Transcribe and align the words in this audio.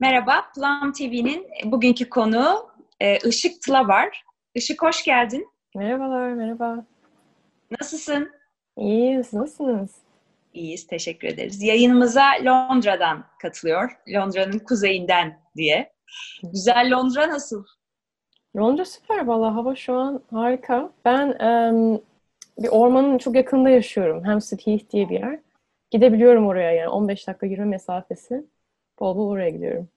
Merhaba, 0.00 0.44
Plum 0.54 0.92
TV'nin 0.92 1.46
bugünkü 1.64 2.08
konuğu 2.08 2.70
e, 3.00 3.18
Işık 3.18 3.62
Tıla 3.62 3.88
var. 3.88 4.24
Işık 4.54 4.82
hoş 4.82 5.04
geldin. 5.04 5.48
Merhabalar, 5.74 6.28
merhaba. 6.28 6.84
Nasılsın? 7.80 8.30
İyiyiz, 8.76 9.32
nasılsınız? 9.32 9.90
İyiyiz, 10.54 10.86
teşekkür 10.86 11.28
ederiz. 11.28 11.62
Yayınımıza 11.62 12.24
Londra'dan 12.44 13.24
katılıyor. 13.42 13.90
Londra'nın 14.08 14.58
kuzeyinden 14.58 15.38
diye. 15.56 15.92
Güzel 16.42 16.90
Londra 16.92 17.28
nasıl? 17.28 17.64
Londra 18.56 18.84
süper 18.84 19.26
valla. 19.26 19.54
Hava 19.54 19.76
şu 19.76 19.94
an 19.94 20.22
harika. 20.30 20.90
Ben 21.04 21.28
um, 21.28 22.02
bir 22.58 22.68
ormanın 22.68 23.18
çok 23.18 23.36
yakında 23.36 23.70
yaşıyorum. 23.70 24.24
Hampstead 24.24 24.66
Heath 24.66 24.90
diye 24.92 25.08
bir 25.08 25.20
yer. 25.20 25.38
Gidebiliyorum 25.90 26.46
oraya 26.46 26.72
yani 26.72 26.88
15 26.88 27.28
dakika 27.28 27.46
yürüme 27.46 27.66
mesafesi. 27.66 28.44
Bol 29.00 29.16
bol 29.16 29.30
oraya 29.30 29.50
gidiyorum. 29.50 29.88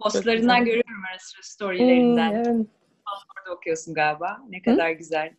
Postlarından 0.00 0.64
görüyorum 0.64 1.02
ara 1.10 1.18
sıra 1.18 1.42
storylerinden. 1.42 2.30
Hmm, 2.30 2.36
evet. 2.36 2.66
Orada 3.38 3.56
okuyorsun 3.56 3.94
galiba. 3.94 4.38
Ne 4.48 4.62
kadar 4.62 4.90
Hı? 4.90 4.94
güzel. 4.94 5.34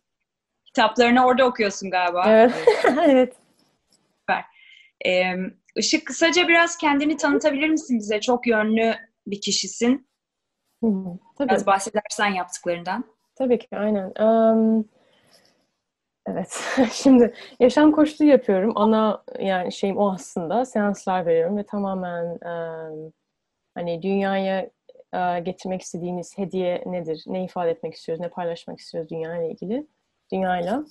Kitaplarını 0.64 1.26
orada 1.26 1.44
okuyorsun 1.44 1.90
galiba. 1.90 2.24
Evet. 2.28 2.54
evet. 3.06 3.36
Süper. 4.20 4.44
Ee, 5.06 5.34
Işık 5.76 6.06
kısaca 6.06 6.48
biraz 6.48 6.76
kendini 6.76 7.16
tanıtabilir 7.16 7.68
misin 7.68 7.98
bize? 7.98 8.20
Çok 8.20 8.46
yönlü 8.46 8.94
bir 9.26 9.40
kişisin. 9.40 10.08
Hı, 10.84 10.88
tabii. 11.38 11.48
Biraz 11.48 11.66
bahsedersen 11.66 12.26
yaptıklarından. 12.26 13.04
Tabii 13.34 13.58
ki, 13.58 13.68
aynen. 13.72 14.12
Um, 14.20 14.88
evet, 16.26 16.60
şimdi 16.92 17.34
yaşam 17.60 17.92
koçluğu 17.92 18.24
yapıyorum. 18.24 18.72
Ana 18.74 19.22
yani 19.38 19.72
şeyim 19.72 19.96
o 19.96 20.12
aslında. 20.12 20.64
Seanslar 20.64 21.26
veriyorum 21.26 21.56
ve 21.56 21.62
tamamen 21.62 22.24
um, 22.24 23.12
hani 23.74 24.02
dünyaya 24.02 24.70
uh, 25.14 25.44
getirmek 25.44 25.82
istediğimiz 25.82 26.38
hediye 26.38 26.82
nedir? 26.86 27.24
Ne 27.26 27.44
ifade 27.44 27.70
etmek 27.70 27.94
istiyoruz? 27.94 28.20
Ne 28.20 28.28
paylaşmak 28.28 28.78
istiyoruz 28.78 29.10
dünyayla 29.10 29.44
ilgili? 29.44 29.86
Dünyayla. 30.32 30.84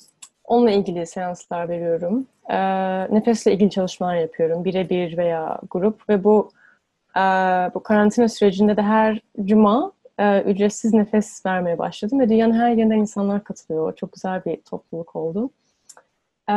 Onunla 0.44 0.72
ilgili 0.72 1.06
seanslar 1.06 1.70
veriyorum. 1.70 2.28
Uh, 2.50 3.14
nefesle 3.14 3.54
ilgili 3.54 3.70
çalışmalar 3.70 4.16
yapıyorum. 4.16 4.66
Birebir 4.66 5.18
veya 5.18 5.60
grup 5.72 6.10
ve 6.10 6.24
bu 6.24 6.50
uh, 7.16 7.74
bu 7.74 7.84
karantina 7.84 8.30
sürecinde 8.30 8.78
de 8.78 8.82
her 8.82 9.22
cuma 9.46 9.92
e, 10.20 10.42
ücretsiz 10.42 10.94
nefes 10.94 11.46
vermeye 11.46 11.78
başladım 11.78 12.20
ve 12.20 12.30
dünyanın 12.30 12.54
her 12.54 12.72
yerinden 12.72 12.98
insanlar 12.98 13.44
katılıyor. 13.44 13.96
Çok 13.96 14.14
güzel 14.14 14.46
bir 14.46 14.62
topluluk 14.62 15.16
oldu. 15.16 15.50
E, 16.50 16.56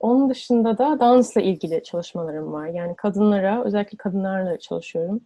onun 0.00 0.30
dışında 0.30 0.78
da 0.78 1.00
dansla 1.00 1.40
ilgili 1.40 1.82
çalışmalarım 1.82 2.52
var. 2.52 2.66
Yani 2.66 2.96
kadınlara, 2.96 3.64
özellikle 3.64 3.96
kadınlarla 3.96 4.58
çalışıyorum. 4.58 5.20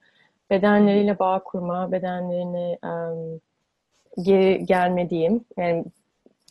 Bedenleriyle 0.51 1.19
bağ 1.19 1.43
kurma, 1.45 1.93
bedenlerine 1.93 2.79
um, 2.85 3.41
geri 4.25 4.67
gelme 4.67 5.11
diyeyim. 5.11 5.45
Yani 5.57 5.85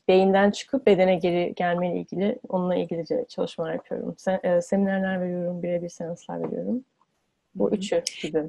beyinden 0.07 0.51
çıkıp 0.51 0.85
bedene 0.87 1.15
geri 1.15 1.53
gelmeyle 1.55 1.99
ilgili, 1.99 2.39
onunla 2.49 2.75
ilgili 2.75 3.09
de 3.09 3.25
çalışmalar 3.29 3.73
yapıyorum. 3.73 4.15
Sen, 4.17 4.39
e, 4.43 4.61
seminerler 4.61 5.21
veriyorum, 5.21 5.63
birebir 5.63 5.89
seanslar 5.89 6.43
veriyorum. 6.43 6.83
Bu 7.55 7.71
üçü 7.71 8.03
gibi. 8.21 8.43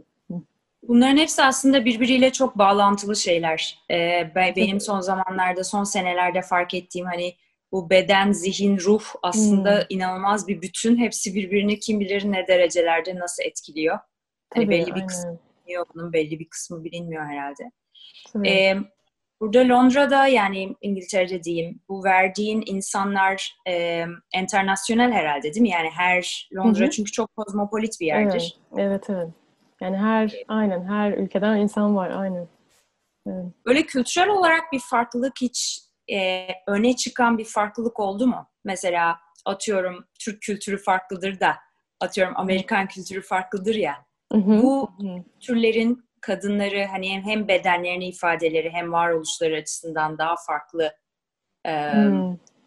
Bunların 0.83 1.17
hepsi 1.17 1.43
aslında 1.43 1.85
birbiriyle 1.85 2.33
çok 2.33 2.59
bağlantılı 2.59 3.17
şeyler. 3.17 3.79
Ee, 3.91 4.33
benim 4.57 4.81
son 4.81 5.01
zamanlarda, 5.01 5.65
son 5.65 5.85
senelerde 5.85 6.43
fark 6.43 6.75
ettiğim 6.75 7.07
hani 7.07 7.35
bu 7.73 7.91
beden, 7.91 8.33
zihin, 8.33 8.79
ruh 8.79 9.03
aslında 9.23 9.77
hmm. 9.77 9.87
inanılmaz 9.89 10.49
bir 10.49 10.63
bütün. 10.63 10.97
Hepsi 10.97 11.35
birbirini 11.35 11.79
kim 11.79 12.01
bilir 12.01 12.33
ne 12.33 12.47
derecelerde 12.49 13.17
nasıl 13.17 13.43
etkiliyor. 13.43 13.99
Hani 14.55 14.65
Tabii, 14.65 14.71
belli 14.71 14.95
bir 14.95 15.07
kısmı 15.07 15.39
biliniyor 15.57 15.87
bunun, 15.95 16.13
belli 16.13 16.39
bir 16.39 16.49
kısmı 16.49 16.85
bilinmiyor 16.85 17.27
herhalde. 17.27 17.71
Ee, 18.47 18.77
burada 19.41 19.69
Londra'da 19.69 20.27
yani 20.27 20.77
İngiltere'de 20.81 21.43
diyeyim 21.43 21.81
bu 21.89 22.05
verdiğin 22.05 22.63
insanlar 22.67 23.57
e, 23.69 24.05
internasyonel 24.35 25.13
herhalde 25.13 25.43
değil 25.43 25.63
mi? 25.63 25.71
Yani 25.71 25.91
her 25.91 26.49
Londra 26.57 26.81
Hı-hı. 26.81 26.91
çünkü 26.91 27.13
çok 27.13 27.37
kozmopolit 27.37 28.01
bir 28.01 28.07
yerdir. 28.07 28.57
Evet, 28.79 28.87
evet. 28.89 29.11
evet. 29.11 29.42
Yani 29.83 29.97
her 29.97 30.35
aynen 30.49 30.85
her 30.85 31.13
ülkeden 31.13 31.57
insan 31.57 31.97
var 31.97 32.11
aynen. 32.11 32.49
Evet. 33.27 33.45
Böyle 33.67 33.83
kültürel 33.83 34.29
olarak 34.29 34.73
bir 34.73 34.81
farklılık 34.81 35.33
hiç 35.41 35.81
e, 36.13 36.47
öne 36.67 36.97
çıkan 36.97 37.39
bir 37.39 37.45
farklılık 37.45 38.01
oldu 38.01 38.27
mu? 38.27 38.47
Mesela 38.65 39.19
atıyorum 39.45 40.05
Türk 40.21 40.43
kültürü 40.43 40.79
farklıdır 40.79 41.41
da 41.41 41.57
atıyorum 42.01 42.35
Amerikan 42.37 42.89
kültürü 42.89 43.23
farklıdır 43.23 43.75
ya. 43.75 44.07
Hı 44.33 44.39
hı. 44.39 44.63
Bu 44.63 44.91
türlerin 45.41 46.05
kadınları 46.21 46.85
hani 46.85 47.21
hem 47.21 47.49
bedenlerini 47.49 48.09
ifadeleri 48.09 48.71
hem 48.71 48.93
varoluşları 48.93 49.57
açısından 49.57 50.19
daha 50.19 50.35
farklı 50.47 50.93
e, 51.67 51.93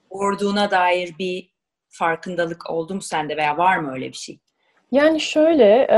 olduğuna 0.10 0.72
dair 0.72 1.16
bir 1.20 1.56
farkındalık 1.90 2.70
oldu 2.70 2.96
mu 2.96 3.02
sende 3.02 3.38
veya 3.38 3.58
var 3.58 3.78
mı 3.78 3.92
öyle 3.92 4.08
bir 4.08 4.18
şey? 4.18 4.40
Yani 4.92 5.20
şöyle, 5.20 5.82
e, 5.82 5.98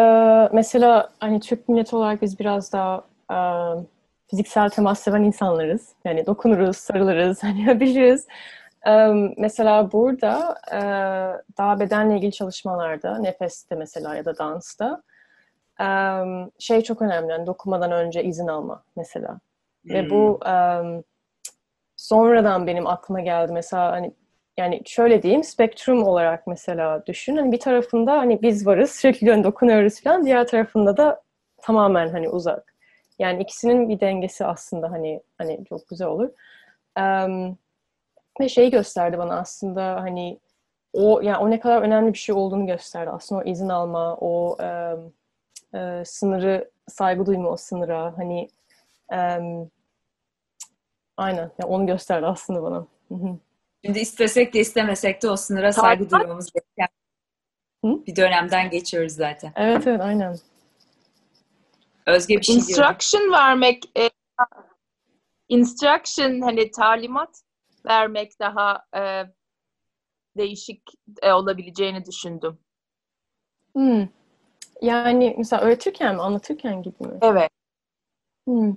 mesela 0.53 1.09
hani 1.19 1.39
Türk 1.39 1.69
milleti 1.69 1.95
olarak 1.95 2.21
biz 2.21 2.39
biraz 2.39 2.73
daha 2.73 3.03
e, 3.31 3.37
fiziksel 4.27 4.69
temas 4.69 4.99
seven 4.99 5.23
insanlarız. 5.23 5.93
Yani 6.05 6.25
dokunuruz, 6.25 6.77
sarılırız, 6.77 7.43
hani 7.43 7.71
öpüşürüz. 7.71 8.25
E, 8.87 9.07
mesela 9.37 9.91
burada 9.91 10.55
e, 10.71 10.79
daha 11.57 11.79
bedenle 11.79 12.15
ilgili 12.15 12.31
çalışmalarda, 12.31 13.17
nefeste 13.17 13.75
mesela 13.75 14.15
ya 14.15 14.25
da 14.25 14.37
dansta 14.37 15.03
e, 15.81 15.87
şey 16.59 16.81
çok 16.81 17.01
önemli. 17.01 17.31
Yani 17.31 17.47
dokunmadan 17.47 17.91
önce 17.91 18.23
izin 18.23 18.47
alma 18.47 18.83
mesela. 18.95 19.39
Hmm. 19.83 19.93
Ve 19.93 20.09
bu 20.09 20.39
e, 20.47 20.53
sonradan 21.95 22.67
benim 22.67 22.87
aklıma 22.87 23.19
geldi. 23.19 23.51
Mesela 23.53 23.91
hani 23.91 24.13
yani 24.57 24.81
şöyle 24.85 25.23
diyeyim 25.23 25.43
spektrum 25.43 26.03
olarak 26.03 26.47
mesela 26.47 27.05
düşün. 27.05 27.37
Hani 27.37 27.51
bir 27.51 27.59
tarafında 27.59 28.11
hani 28.11 28.41
biz 28.41 28.67
varız 28.67 28.91
sürekli 28.91 29.31
hani 29.31 29.43
dokunuyoruz 29.43 30.01
falan. 30.01 30.25
Diğer 30.25 30.47
tarafında 30.47 30.97
da 30.97 31.21
tamamen 31.57 32.09
hani 32.09 32.29
uzak. 32.29 32.75
Yani 33.19 33.43
ikisinin 33.43 33.89
bir 33.89 33.99
dengesi 33.99 34.45
aslında 34.45 34.91
hani 34.91 35.21
hani 35.37 35.65
çok 35.69 35.87
güzel 35.87 36.07
olur. 36.07 36.29
Um, 36.99 37.57
ve 38.41 38.49
şeyi 38.49 38.71
gösterdi 38.71 39.17
bana 39.17 39.39
aslında 39.39 40.01
hani 40.01 40.39
o 40.93 41.21
yani 41.21 41.37
o 41.37 41.49
ne 41.51 41.59
kadar 41.59 41.81
önemli 41.81 42.13
bir 42.13 42.17
şey 42.17 42.35
olduğunu 42.35 42.65
gösterdi. 42.65 43.09
Aslında 43.09 43.41
o 43.41 43.45
izin 43.45 43.69
alma, 43.69 44.15
o 44.15 44.57
um, 44.63 45.13
e, 45.79 46.05
sınırı 46.05 46.71
saygı 46.87 47.25
duyma 47.25 47.49
o 47.49 47.57
sınıra 47.57 48.17
hani 48.17 48.49
um, 49.11 49.71
aynen 51.17 51.51
yani 51.59 51.71
onu 51.71 51.85
gösterdi 51.85 52.25
aslında 52.25 52.63
bana. 52.63 52.87
Şimdi 53.87 53.99
istesek 53.99 54.53
de 54.53 54.59
istemesek 54.59 55.23
de 55.23 55.29
o 55.29 55.35
sınıra 55.35 55.73
saygı 55.73 56.09
duymamız 56.09 56.51
gereken 56.53 56.87
bir 57.83 58.15
dönemden 58.15 58.69
geçiyoruz 58.69 59.13
zaten. 59.13 59.53
Evet 59.55 59.87
evet 59.87 60.01
aynen. 60.01 60.37
Özge 62.05 62.37
bir 62.37 62.43
şey 62.43 62.55
Instruction 62.55 63.21
diyorum. 63.21 63.33
vermek 63.33 63.97
e, 63.97 64.09
instruction 65.49 66.41
hani 66.41 66.71
talimat 66.71 67.41
vermek 67.85 68.39
daha 68.39 68.85
e, 68.95 69.23
değişik 70.37 70.83
e, 71.21 71.31
olabileceğini 71.31 72.05
düşündüm. 72.05 72.59
Hmm. 73.73 74.07
Yani 74.81 75.35
mesela 75.37 75.61
öğretirken 75.61 76.15
mi, 76.15 76.21
anlatırken 76.21 76.83
gibi 76.83 77.03
mi? 77.03 77.19
Evet. 77.21 77.49
Hmm. 78.47 78.75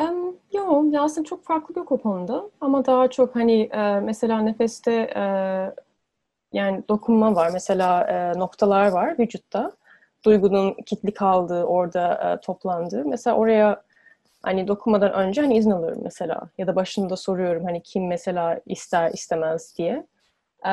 Um, 0.00 0.36
yok, 0.52 0.94
aslında 0.98 1.24
çok 1.28 1.44
farklı 1.44 1.78
yok 1.78 1.92
o. 1.92 2.50
Ama 2.60 2.86
daha 2.86 3.10
çok 3.10 3.36
hani 3.36 3.62
e, 3.62 4.00
mesela 4.00 4.40
nefeste 4.40 4.92
e, 4.92 5.20
yani 6.52 6.82
dokunma 6.88 7.34
var. 7.36 7.50
Mesela 7.52 8.02
e, 8.04 8.38
noktalar 8.38 8.88
var 8.88 9.18
vücutta. 9.18 9.72
Duygunun 10.24 10.74
kitli 10.86 11.14
kaldığı, 11.14 11.64
orada 11.64 12.32
e, 12.32 12.40
toplandığı. 12.40 13.04
Mesela 13.04 13.36
oraya 13.36 13.82
hani 14.42 14.68
dokunmadan 14.68 15.12
önce 15.12 15.40
hani 15.42 15.56
izin 15.56 15.70
alıyorum 15.70 16.00
mesela. 16.04 16.50
Ya 16.58 16.66
da 16.66 16.76
başında 16.76 17.16
soruyorum 17.16 17.64
hani 17.64 17.82
kim 17.82 18.06
mesela 18.08 18.60
ister 18.66 19.10
istemez 19.12 19.74
diye. 19.78 20.06
E, 20.66 20.72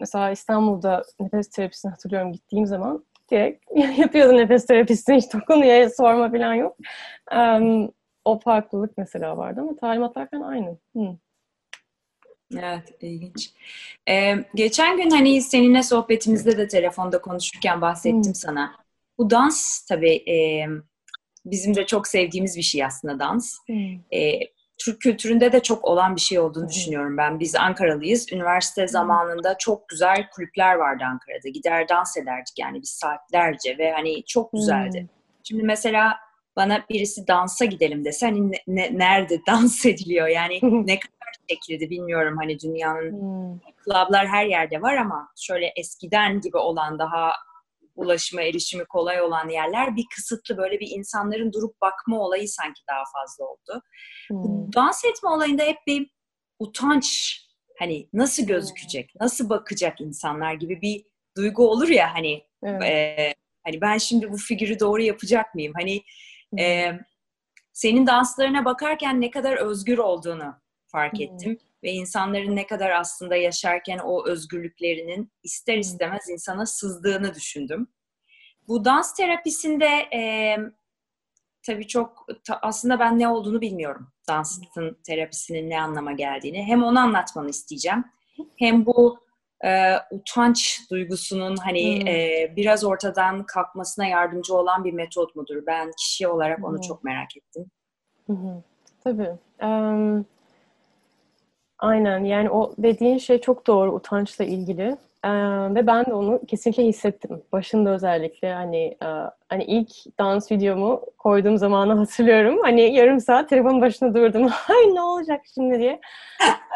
mesela 0.00 0.30
İstanbul'da 0.30 1.02
nefes 1.20 1.50
terapisine 1.50 1.90
hatırlıyorum 1.90 2.32
gittiğim 2.32 2.66
zaman 2.66 3.04
direkt 3.30 3.64
yapıyordu 3.98 4.36
nefes 4.36 4.66
terapisti 4.66 5.14
hiç 5.14 5.34
dokunuyor 5.34 5.90
sorma 5.90 6.30
falan 6.30 6.54
yok. 6.54 6.76
Um, 7.36 7.92
o 8.24 8.38
farklılık 8.38 8.98
mesela 8.98 9.36
vardı 9.36 9.60
ama 9.60 9.76
talimatlarken 9.76 10.40
aynı. 10.40 10.78
Hı. 10.96 11.16
Evet, 12.58 12.92
ilginç. 13.00 13.52
Ee, 14.08 14.34
geçen 14.54 14.96
gün 14.96 15.10
hani 15.10 15.42
seninle 15.42 15.82
sohbetimizde 15.82 16.58
de 16.58 16.68
telefonda 16.68 17.20
konuşurken 17.20 17.80
bahsettim 17.80 18.22
hmm. 18.22 18.34
sana. 18.34 18.76
Bu 19.18 19.30
dans 19.30 19.86
tabii 19.88 20.30
e, 20.30 20.66
bizim 21.44 21.74
de 21.74 21.86
çok 21.86 22.06
sevdiğimiz 22.06 22.56
bir 22.56 22.62
şey 22.62 22.84
aslında 22.84 23.18
dans. 23.18 23.58
Hmm. 23.66 24.18
E, 24.18 24.40
Türk 24.78 25.00
kültüründe 25.00 25.52
de 25.52 25.60
çok 25.60 25.84
olan 25.84 26.16
bir 26.16 26.20
şey 26.20 26.38
olduğunu 26.38 26.68
düşünüyorum 26.68 27.16
ben. 27.16 27.40
Biz 27.40 27.54
Ankaralıyız. 27.54 28.32
Üniversite 28.32 28.88
zamanında 28.88 29.58
çok 29.58 29.88
güzel 29.88 30.30
kulüpler 30.30 30.74
vardı 30.74 31.04
Ankara'da. 31.06 31.48
Gider 31.48 31.88
dans 31.88 32.16
ederdik 32.16 32.54
yani 32.58 32.82
biz 32.82 32.90
saatlerce 32.90 33.78
ve 33.78 33.92
hani 33.92 34.24
çok 34.24 34.52
güzeldi. 34.52 35.08
Şimdi 35.42 35.62
mesela 35.62 36.16
bana 36.56 36.84
birisi 36.90 37.26
dansa 37.26 37.64
gidelim 37.64 38.04
dese 38.04 38.26
hani 38.26 38.52
ne, 38.52 38.56
ne, 38.66 38.98
nerede 38.98 39.40
dans 39.46 39.86
ediliyor 39.86 40.28
yani 40.28 40.58
ne 40.62 41.00
kadar 41.00 41.22
şekilde 41.50 41.90
bilmiyorum 41.90 42.36
hani 42.38 42.60
dünyanın 42.60 43.12
hmm. 43.12 43.58
klublar 43.84 44.26
her 44.26 44.46
yerde 44.46 44.82
var 44.82 44.96
ama 44.96 45.28
şöyle 45.40 45.72
eskiden 45.76 46.40
gibi 46.40 46.56
olan 46.56 46.98
daha 46.98 47.32
ulaşıma 47.96 48.42
erişimi 48.42 48.84
kolay 48.84 49.22
olan 49.22 49.48
yerler 49.48 49.96
bir 49.96 50.04
kısıtlı 50.14 50.56
böyle 50.56 50.80
bir 50.80 50.88
insanların 50.90 51.52
durup 51.52 51.80
bakma 51.80 52.20
olayı 52.20 52.48
sanki 52.48 52.80
daha 52.90 53.02
fazla 53.12 53.44
oldu. 53.44 53.82
Hmm. 54.28 54.72
dans 54.76 55.04
etme 55.04 55.28
olayında 55.28 55.62
hep 55.62 55.78
bir 55.86 56.10
utanç 56.58 57.38
hani 57.78 58.08
nasıl 58.12 58.46
gözükecek, 58.46 59.10
nasıl 59.20 59.48
bakacak 59.48 60.00
insanlar 60.00 60.54
gibi 60.54 60.82
bir 60.82 61.04
duygu 61.36 61.70
olur 61.70 61.88
ya 61.88 62.14
hani 62.14 62.42
evet. 62.62 62.82
e, 62.82 63.34
hani 63.64 63.80
ben 63.80 63.98
şimdi 63.98 64.32
bu 64.32 64.36
figürü 64.36 64.80
doğru 64.80 65.02
yapacak 65.02 65.54
mıyım? 65.54 65.72
Hani 65.76 66.02
e, 66.58 66.92
senin 67.72 68.06
danslarına 68.06 68.64
bakarken 68.64 69.20
ne 69.20 69.30
kadar 69.30 69.56
özgür 69.56 69.98
olduğunu 69.98 70.54
fark 70.86 71.20
ettim 71.20 71.58
ve 71.82 71.92
insanların 71.92 72.56
ne 72.56 72.66
kadar 72.66 72.90
aslında 72.90 73.36
yaşarken 73.36 73.98
o 73.98 74.26
özgürlüklerinin 74.26 75.32
ister 75.42 75.78
istemez 75.78 76.28
insana 76.28 76.66
sızdığını 76.66 77.34
düşündüm. 77.34 77.88
Bu 78.68 78.84
dans 78.84 79.14
terapisinde 79.14 79.86
e, 80.14 80.56
tabii 81.62 81.86
çok 81.86 82.26
ta, 82.44 82.58
aslında 82.62 82.98
ben 82.98 83.18
ne 83.18 83.28
olduğunu 83.28 83.60
bilmiyorum. 83.60 84.12
Dansın 84.28 84.98
terapisinin 85.06 85.70
ne 85.70 85.80
anlama 85.80 86.12
geldiğini. 86.12 86.64
Hem 86.64 86.82
onu 86.82 86.98
anlatmanı 86.98 87.50
isteyeceğim. 87.50 88.04
Hem 88.58 88.86
bu 88.86 89.18
e, 89.64 89.94
utanç 90.10 90.80
duygusunun 90.90 91.56
hani 91.56 92.00
hmm. 92.00 92.06
e, 92.06 92.52
biraz 92.56 92.84
ortadan 92.84 93.42
kalkmasına 93.42 94.06
yardımcı 94.06 94.54
olan 94.54 94.84
bir 94.84 94.92
metot 94.92 95.36
mudur? 95.36 95.66
Ben 95.66 95.90
kişi 95.98 96.28
olarak 96.28 96.64
onu 96.64 96.74
hmm. 96.74 96.80
çok 96.80 97.04
merak 97.04 97.36
ettim. 97.36 97.70
Hmm. 98.26 98.62
Tabii. 99.04 99.30
Um, 99.62 100.26
aynen 101.78 102.24
yani 102.24 102.50
o 102.50 102.74
dediğin 102.78 103.18
şey 103.18 103.40
çok 103.40 103.66
doğru 103.66 103.92
utançla 103.92 104.44
ilgili. 104.44 104.96
Ee, 105.24 105.30
ve 105.74 105.86
ben 105.86 106.06
de 106.06 106.14
onu 106.14 106.40
kesinlikle 106.48 106.84
hissettim. 106.84 107.42
Başında 107.52 107.90
özellikle 107.90 108.52
hani 108.52 108.96
e, 109.02 109.06
hani 109.48 109.64
ilk 109.64 109.90
dans 110.18 110.52
videomu 110.52 111.02
koyduğum 111.18 111.58
zamanı 111.58 111.94
hatırlıyorum. 111.94 112.58
Hani 112.62 112.94
yarım 112.94 113.20
saat 113.20 113.48
telefonun 113.48 113.80
başında 113.80 114.14
durdum. 114.14 114.46
Ay 114.68 114.94
ne 114.94 115.02
olacak 115.02 115.40
şimdi 115.54 115.78
diye. 115.78 116.00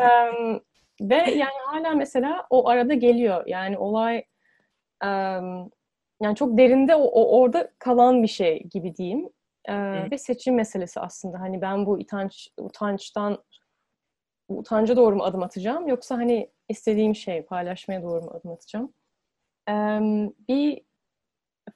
ee, 0.03 0.61
ve 1.01 1.15
yani 1.15 1.59
hala 1.67 1.95
mesela 1.95 2.47
o 2.51 2.69
arada 2.69 2.95
geliyor. 2.95 3.47
Yani 3.47 3.79
olay 3.79 4.25
yani 6.23 6.37
çok 6.37 6.59
derinde 6.59 6.95
o, 6.95 7.03
o 7.03 7.41
orada 7.41 7.71
kalan 7.79 8.23
bir 8.23 8.29
şey 8.29 8.63
gibi 8.63 8.97
diyeyim. 8.97 9.31
Ee, 9.69 10.11
ve 10.11 10.19
seçim 10.19 10.55
meselesi 10.55 11.01
aslında. 11.01 11.41
Hani 11.41 11.61
ben 11.61 11.87
bu 11.87 11.93
utanç 11.93 12.49
utançtan 12.59 13.45
utanca 14.49 14.97
doğru 14.97 15.17
mu 15.17 15.23
adım 15.23 15.43
atacağım 15.43 15.87
yoksa 15.87 16.17
hani 16.17 16.51
istediğim 16.69 17.15
şey 17.15 17.43
paylaşmaya 17.43 18.03
doğru 18.03 18.23
mu 18.23 18.31
adım 18.35 18.51
atacağım? 18.51 18.93
Ee, 19.69 19.73
bir 20.49 20.87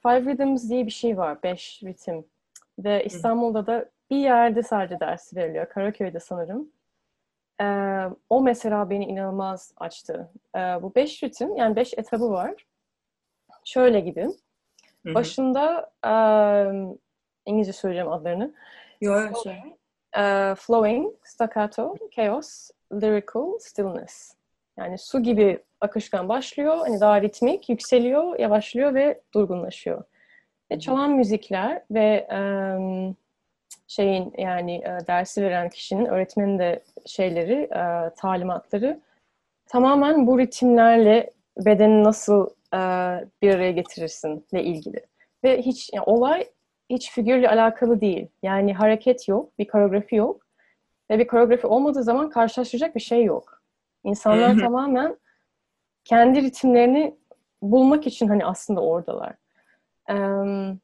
Five 0.03 0.21
Rhythms 0.21 0.71
diye 0.71 0.87
bir 0.87 0.91
şey 0.91 1.19
var. 1.19 1.43
Beş 1.43 1.83
ritim. 1.85 2.27
Ve 2.79 3.05
İstanbul'da 3.05 3.67
da 3.67 3.91
bir 4.11 4.17
yerde 4.17 4.63
sadece 4.63 5.01
dersi 5.01 5.37
veriliyor. 5.37 5.69
Karaköy'de 5.69 6.21
sanırım. 6.21 6.73
Ee, 7.61 8.09
o 8.31 8.43
mesela 8.43 8.91
beni 8.91 9.05
inanılmaz 9.05 9.73
açtı. 9.77 10.31
Ee, 10.57 10.59
bu 10.59 10.95
beş 10.95 11.23
ritim, 11.23 11.57
yani 11.57 11.77
beş 11.77 11.99
etabı 11.99 12.31
var. 12.31 12.67
Şöyle. 13.65 14.25
Hı-hı. 14.25 15.15
Başında 15.15 15.91
um, 16.07 16.99
İngilizce 17.47 17.73
söyleyeceğim 17.73 18.13
adlarını. 18.13 18.55
Yok, 19.01 19.19
flowing, 19.19 19.67
uh, 20.17 20.55
flowing, 20.57 21.15
staccato, 21.25 21.95
chaos, 22.11 22.71
lyrical, 22.93 23.59
stillness. 23.59 24.35
Yani 24.77 24.99
su 24.99 25.23
gibi 25.23 25.63
akışkan 25.81 26.29
başlıyor, 26.29 26.79
hani 26.79 27.01
daha 27.01 27.23
ritmik, 27.23 27.69
yükseliyor, 27.69 28.39
yavaşlıyor 28.39 28.95
ve 28.95 29.21
durgunlaşıyor. 29.35 30.05
Ve 30.71 30.79
çalan 30.79 31.11
müzikler 31.11 31.83
ve 31.91 32.29
um, 32.33 33.17
şeyin 33.91 34.33
yani 34.39 34.75
e, 34.75 35.07
dersi 35.07 35.43
veren 35.43 35.69
kişinin, 35.69 36.05
öğretmenin 36.05 36.59
de 36.59 36.85
şeyleri, 37.07 37.55
e, 37.55 38.15
talimatları 38.17 39.01
tamamen 39.67 40.27
bu 40.27 40.39
ritimlerle 40.39 41.31
bedeni 41.59 42.05
nasıl 42.05 42.47
e, 42.75 42.79
bir 43.43 43.55
araya 43.55 43.73
getirirsinle 43.73 44.65
ilgili. 44.65 45.01
Ve 45.45 45.63
hiç 45.63 45.91
yani 45.93 46.05
olay 46.05 46.49
hiç 46.91 47.11
figürle 47.11 47.49
alakalı 47.49 48.01
değil. 48.01 48.29
Yani 48.43 48.75
hareket 48.75 49.29
yok, 49.29 49.59
bir 49.59 49.69
koreografi 49.69 50.17
yok. 50.17 50.47
Ve 51.11 51.19
bir 51.19 51.27
koreografi 51.27 51.67
olmadığı 51.67 52.03
zaman 52.03 52.31
karşılaşacak 52.31 52.95
bir 52.95 53.01
şey 53.01 53.25
yok. 53.25 53.63
İnsanlar 54.05 54.59
tamamen 54.59 55.17
kendi 56.05 56.43
ritimlerini 56.43 57.17
bulmak 57.63 58.07
için 58.07 58.29
hani 58.29 58.47
aslında 58.47 58.81
oradalar. 58.81 59.35
Um, 60.11 60.81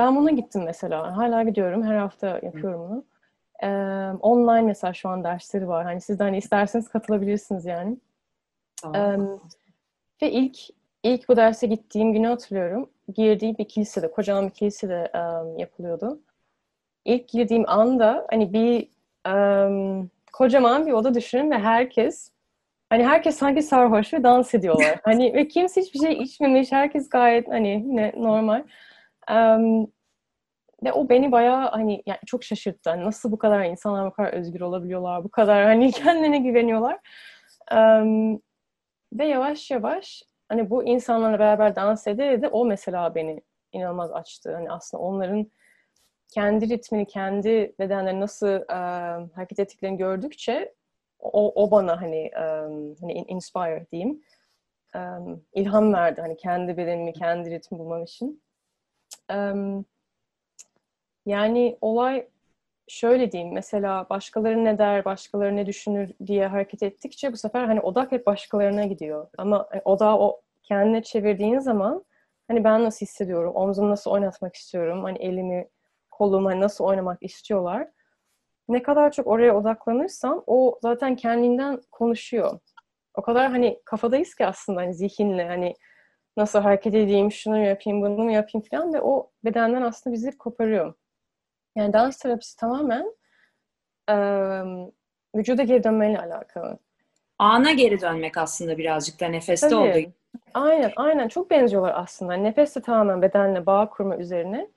ben 0.00 0.16
buna 0.16 0.30
gittim 0.30 0.62
mesela. 0.64 1.16
Hala 1.16 1.42
gidiyorum. 1.42 1.82
Her 1.82 1.96
hafta 1.96 2.26
yapıyorum 2.26 2.80
bunu. 2.80 3.04
Ee, 3.62 3.66
online 4.20 4.62
mesela 4.62 4.92
şu 4.92 5.08
an 5.08 5.24
dersleri 5.24 5.68
var. 5.68 5.84
Hani 5.84 6.00
siz 6.00 6.18
de 6.18 6.22
hani 6.22 6.38
isterseniz 6.38 6.88
katılabilirsiniz 6.88 7.66
yani. 7.66 7.96
Ee, 8.94 9.16
ve 10.22 10.30
ilk 10.30 10.58
ilk 11.02 11.28
bu 11.28 11.36
derse 11.36 11.66
gittiğim 11.66 12.12
günü 12.12 12.26
hatırlıyorum. 12.26 12.90
Girdiğim 13.16 13.58
bir 13.58 13.68
kilisede, 13.68 14.10
kocaman 14.10 14.46
bir 14.46 14.54
kilisede 14.54 15.10
um, 15.14 15.58
yapılıyordu. 15.58 16.20
İlk 17.04 17.28
girdiğim 17.28 17.64
anda 17.66 18.26
hani 18.30 18.52
bir 18.52 18.88
um, 19.28 20.10
kocaman 20.32 20.86
bir 20.86 20.92
oda 20.92 21.14
düşünün 21.14 21.50
ve 21.50 21.58
herkes 21.58 22.30
hani 22.90 23.04
herkes 23.06 23.36
sanki 23.36 23.62
sarhoş 23.62 24.14
ve 24.14 24.22
dans 24.22 24.54
ediyorlar. 24.54 25.00
hani 25.04 25.34
ve 25.34 25.48
kimse 25.48 25.80
hiçbir 25.80 25.98
şey 25.98 26.12
içmemiş. 26.12 26.72
Herkes 26.72 27.08
gayet 27.08 27.48
hani 27.48 27.68
yine 27.68 28.12
normal. 28.16 28.62
Um, 29.30 29.92
ve 30.84 30.92
o 30.92 31.08
beni 31.08 31.32
bayağı 31.32 31.70
hani 31.70 32.02
yani 32.06 32.18
çok 32.26 32.44
şaşırttı. 32.44 32.90
Hani 32.90 33.04
nasıl 33.04 33.32
bu 33.32 33.38
kadar 33.38 33.64
insanlar 33.64 34.06
bu 34.06 34.12
kadar 34.12 34.32
özgür 34.32 34.60
olabiliyorlar, 34.60 35.24
bu 35.24 35.30
kadar 35.30 35.64
hani 35.64 35.92
kendine 35.92 36.38
güveniyorlar. 36.38 36.98
Um, 37.72 38.40
ve 39.12 39.26
yavaş 39.26 39.70
yavaş 39.70 40.22
hani 40.48 40.70
bu 40.70 40.84
insanlarla 40.84 41.38
beraber 41.38 41.76
dans 41.76 42.06
ede 42.06 42.42
de 42.42 42.48
o 42.48 42.64
mesela 42.64 43.14
beni 43.14 43.42
inanılmaz 43.72 44.12
açtı. 44.12 44.54
Hani 44.54 44.72
aslında 44.72 45.02
onların 45.02 45.50
kendi 46.34 46.68
ritmini, 46.68 47.06
kendi 47.06 47.74
bedenleri 47.78 48.20
nasıl 48.20 48.46
um, 48.48 49.30
hareket 49.34 49.58
ettiklerini 49.58 49.96
gördükçe 49.96 50.74
o, 51.18 51.64
o 51.64 51.70
bana 51.70 52.00
hani 52.00 52.30
um, 52.36 52.94
hani 53.00 53.12
inspire 53.12 53.86
diyeyim. 53.92 54.22
Um, 54.94 55.44
ilham 55.52 55.92
verdi 55.92 56.20
hani 56.20 56.36
kendi 56.36 56.76
bedenimi, 56.76 57.12
kendi 57.12 57.50
ritmi 57.50 57.78
bulmam 57.78 58.02
için. 58.04 58.42
Yani 61.26 61.78
olay 61.80 62.28
şöyle 62.88 63.32
diyeyim 63.32 63.54
mesela 63.54 64.06
başkaları 64.10 64.64
ne 64.64 64.78
der, 64.78 65.04
başkaları 65.04 65.56
ne 65.56 65.66
düşünür 65.66 66.10
diye 66.26 66.46
hareket 66.46 66.82
ettikçe 66.82 67.32
bu 67.32 67.36
sefer 67.36 67.64
hani 67.64 67.80
odak 67.80 68.12
hep 68.12 68.26
başkalarına 68.26 68.84
gidiyor. 68.84 69.28
Ama 69.38 69.68
e, 69.74 69.80
odağı 69.84 70.18
o 70.18 70.40
kendine 70.62 71.02
çevirdiğin 71.02 71.58
zaman 71.58 72.04
hani 72.48 72.64
ben 72.64 72.84
nasıl 72.84 73.06
hissediyorum, 73.06 73.52
omzumu 73.54 73.90
nasıl 73.90 74.10
oynatmak 74.10 74.56
istiyorum, 74.56 75.04
hani 75.04 75.18
elimi, 75.18 75.68
kolumu 76.10 76.48
hani 76.48 76.60
nasıl 76.60 76.84
oynamak 76.84 77.22
istiyorlar. 77.22 77.88
Ne 78.68 78.82
kadar 78.82 79.12
çok 79.12 79.26
oraya 79.26 79.56
odaklanırsam 79.56 80.44
o 80.46 80.78
zaten 80.82 81.16
kendinden 81.16 81.80
konuşuyor. 81.90 82.58
O 83.14 83.22
kadar 83.22 83.50
hani 83.50 83.80
kafadayız 83.84 84.34
ki 84.34 84.46
aslında 84.46 84.80
hani 84.80 84.94
zihinle 84.94 85.46
hani 85.46 85.74
nasıl 86.36 86.58
hareket 86.58 86.94
edeyim, 86.94 87.32
şunu 87.32 87.56
mu 87.56 87.64
yapayım, 87.64 88.02
bunu 88.02 88.24
mu 88.24 88.32
yapayım 88.32 88.66
falan 88.70 88.94
ve 88.94 89.00
o 89.00 89.30
bedenden 89.44 89.82
aslında 89.82 90.14
bizi 90.14 90.38
koparıyor. 90.38 90.94
Yani 91.76 91.92
dans 91.92 92.18
terapisi 92.18 92.56
tamamen 92.56 93.14
e, 94.10 94.14
vücuda 95.34 95.62
geri 95.62 95.84
dönmeyle 95.84 96.18
alakalı. 96.20 96.78
Ana 97.38 97.72
geri 97.72 98.00
dönmek 98.00 98.36
aslında 98.36 98.78
birazcık 98.78 99.20
da 99.20 99.26
nefeste 99.26 99.68
Tabii. 99.68 99.80
olduğu. 99.80 100.12
Aynen, 100.54 100.92
aynen. 100.96 101.28
Çok 101.28 101.50
benziyorlar 101.50 101.94
aslında. 101.96 102.34
Nefes 102.34 102.76
de 102.76 102.80
tamamen 102.80 103.22
bedenle 103.22 103.66
bağ 103.66 103.90
kurma 103.90 104.16
üzerine. 104.16 104.70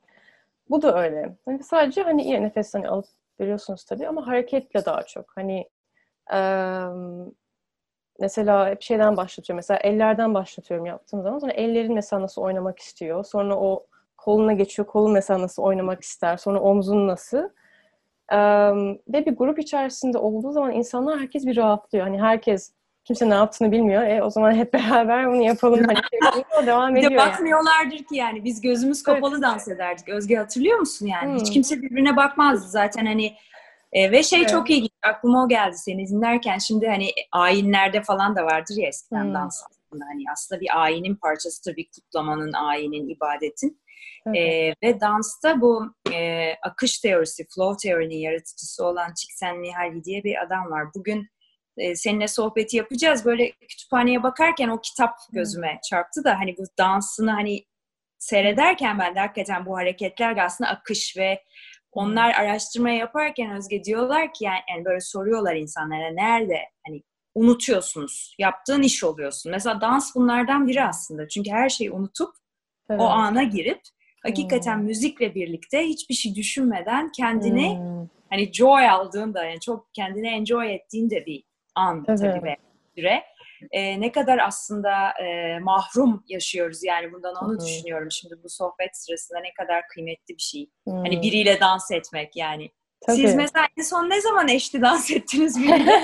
Bu 0.70 0.82
da 0.82 1.04
öyle. 1.04 1.36
Yani 1.48 1.64
sadece 1.64 2.02
hani 2.04 2.24
iyi 2.24 2.42
nefes 2.42 2.74
hani 2.74 2.88
alıp 2.88 3.06
veriyorsunuz 3.40 3.86
tabii 3.86 4.08
ama 4.08 4.28
hareketle 4.28 4.86
daha 4.86 5.04
çok. 5.04 5.38
Hani 5.38 5.70
e, 6.34 6.38
mesela 8.20 8.70
hep 8.70 8.82
şeyden 8.82 9.18
başlatıyorum. 9.18 9.58
Mesela 9.58 9.80
ellerden 9.84 10.34
başlatıyorum 10.34 10.86
yaptığım 10.86 11.24
zaman. 11.24 11.40
Sonra 11.40 11.52
ellerin 11.52 11.94
mesela 11.94 12.22
nasıl 12.22 12.42
oynamak 12.42 12.80
istiyor. 12.80 13.24
Sonra 13.24 13.58
o 13.60 13.86
koluna 14.18 14.54
geçiyor. 14.54 14.88
Kolun 14.88 15.12
mesela 15.12 15.42
nasıl 15.42 15.64
oynamak 15.64 16.04
ister. 16.04 16.38
Sonra 16.38 16.60
omzun 16.60 17.08
nasıl. 17.08 17.50
Um, 18.32 18.92
ve 18.94 19.26
bir 19.26 19.36
grup 19.36 19.60
içerisinde 19.60 20.18
olduğu 20.18 20.52
zaman 20.52 20.72
insanlar 20.72 21.20
herkes 21.20 21.46
bir 21.46 21.58
rahatlıyor. 21.58 22.06
Hani 22.06 22.22
herkes 22.22 22.74
kimse 23.06 23.30
ne 23.30 23.34
yaptığını 23.34 23.72
bilmiyor. 23.72 24.04
E 24.04 24.24
o 24.24 24.30
zaman 24.30 24.56
hep 24.56 24.74
beraber 24.74 25.28
bunu 25.28 25.42
yapalım. 25.42 25.86
Hani 25.86 25.98
şey, 26.58 26.68
devam 26.68 26.98
ediyor. 26.98 27.12
De 27.12 27.18
bakmıyorlardır 27.18 27.96
yani. 27.96 28.06
ki 28.06 28.16
yani 28.16 28.44
biz 28.44 28.62
gözümüz 28.62 29.04
kapalı 29.04 29.34
evet. 29.34 29.44
dans 29.44 29.68
ederdik. 29.68 30.10
Özge 30.10 30.36
hatırlıyor 30.36 30.80
musun 30.80 31.06
yani? 31.06 31.32
Hmm. 31.32 31.40
Hiç 31.40 31.54
kimse 31.54 31.82
birbirine 31.82 32.16
bakmazdı 32.16 32.68
zaten 32.68 33.06
hani 33.06 33.34
e, 33.94 34.12
ve 34.12 34.24
şey 34.24 34.40
evet. 34.40 34.50
çok 34.50 34.70
ilginç. 34.70 34.92
Aklıma 35.04 35.46
o 35.46 35.50
geldi 35.50 35.76
seni 35.78 36.08
dinlerken. 36.08 36.58
Şimdi 36.58 36.88
hani 36.88 37.10
ayinlerde 37.32 38.02
falan 38.02 38.36
da 38.36 38.46
vardır 38.46 38.76
ya 38.78 38.88
eskiden 38.88 39.24
hmm. 39.24 39.34
dans 39.34 39.64
aslında. 39.70 40.06
Hani 40.06 40.24
aslında 40.34 40.62
bir 40.62 40.84
ayinin 40.84 41.16
parçasıdır. 41.16 41.76
Bir 41.76 41.90
kutlamanın, 41.96 42.54
ayinin, 42.54 43.10
ibadetin. 43.10 43.82
Evet. 44.26 44.38
E, 44.38 44.76
ve 44.88 45.02
dansta 45.02 45.62
bu 45.62 45.94
e, 46.14 46.52
akış 46.62 47.00
teorisi, 47.00 47.48
flow 47.56 47.90
teorinin 47.90 48.18
yaratıcısı 48.18 48.86
olan 48.86 49.14
Csikszentmihalyi 49.18 50.04
diye 50.04 50.24
bir 50.24 50.44
adam 50.44 50.72
var. 50.72 50.88
Bugün 50.96 51.28
e, 51.78 51.96
seninle 51.96 52.28
sohbeti 52.28 52.78
yapacağız. 52.78 53.26
Böyle 53.26 53.52
kütüphaneye 53.52 54.24
bakarken 54.24 54.70
o 54.70 54.82
kitap 54.82 55.16
gözüme 55.32 55.80
çarptı 55.90 56.24
da 56.24 56.40
hani 56.40 56.58
bu 56.58 56.64
dansını 56.78 57.32
hani 57.32 57.66
seyrederken 58.20 59.00
ben 59.00 59.16
de 59.16 59.20
hakikaten 59.20 59.66
bu 59.66 59.78
hareketler 59.78 60.38
aslında 60.38 60.70
akış 60.70 61.18
ve 61.18 61.44
onlar 61.94 62.34
araştırma 62.34 62.90
yaparken 62.90 63.56
Özge 63.58 63.84
diyorlar 63.84 64.34
ki 64.34 64.46
yani, 64.46 64.60
yani 64.70 64.86
böyle 64.86 65.00
soruyorlar 65.00 65.56
insanlara 65.56 66.12
nerede 66.12 66.60
hani 66.88 67.04
unutuyorsunuz. 67.36 68.36
Yaptığın 68.40 68.82
iş 68.82 69.04
oluyorsun. 69.04 69.52
Mesela 69.52 69.82
dans 69.82 70.16
bunlardan 70.16 70.68
biri 70.68 70.84
aslında. 70.84 71.28
Çünkü 71.28 71.52
her 71.52 71.70
şeyi 71.70 71.92
unutup 71.92 72.36
evet. 72.90 73.02
o 73.02 73.06
ana 73.06 73.44
girip 73.44 73.82
hakikaten 74.24 74.78
hmm. 74.78 74.86
müzikle 74.86 75.36
birlikte 75.36 75.84
hiçbir 75.84 76.16
şey 76.16 76.36
düşünmeden 76.36 77.12
kendini 77.12 77.78
hmm. 77.78 78.08
hani 78.30 78.54
joy 78.54 78.90
aldığında 78.90 79.44
yani 79.44 79.60
çok 79.60 79.94
kendini 79.94 80.28
enjoy 80.28 80.76
ettiğinde 80.76 81.26
bir 81.26 81.44
an 81.76 82.06
evet. 82.08 82.20
tabii 82.20 82.44
ve 82.44 82.58
süre. 82.96 83.24
E, 83.72 84.02
ne 84.02 84.12
kadar 84.12 84.38
aslında 84.38 84.92
e, 85.24 85.60
mahrum 85.60 86.24
yaşıyoruz 86.28 86.84
yani 86.84 87.14
bundan 87.14 87.36
onu 87.36 87.52
hmm. 87.52 87.66
düşünüyorum 87.66 88.12
şimdi 88.12 88.36
bu 88.44 88.50
sohbet 88.50 88.98
sırasında 88.98 89.40
ne 89.40 89.54
kadar 89.54 89.88
kıymetli 89.88 90.38
bir 90.38 90.42
şey. 90.42 90.70
Hani 90.86 90.96
hmm. 90.96 91.04
Hani 91.04 91.22
biriyle 91.22 91.60
dans 91.60 91.92
etmek 91.92 92.36
yani. 92.36 92.72
Tabii. 93.08 93.18
Siz 93.18 93.36
mesela 93.36 93.68
en 93.78 93.84
son 93.84 94.10
ne 94.10 94.22
zaman 94.22 94.48
eşli 94.48 94.82
dans 94.82 95.12
ettiniz 95.12 95.58
biriyle? 95.62 96.02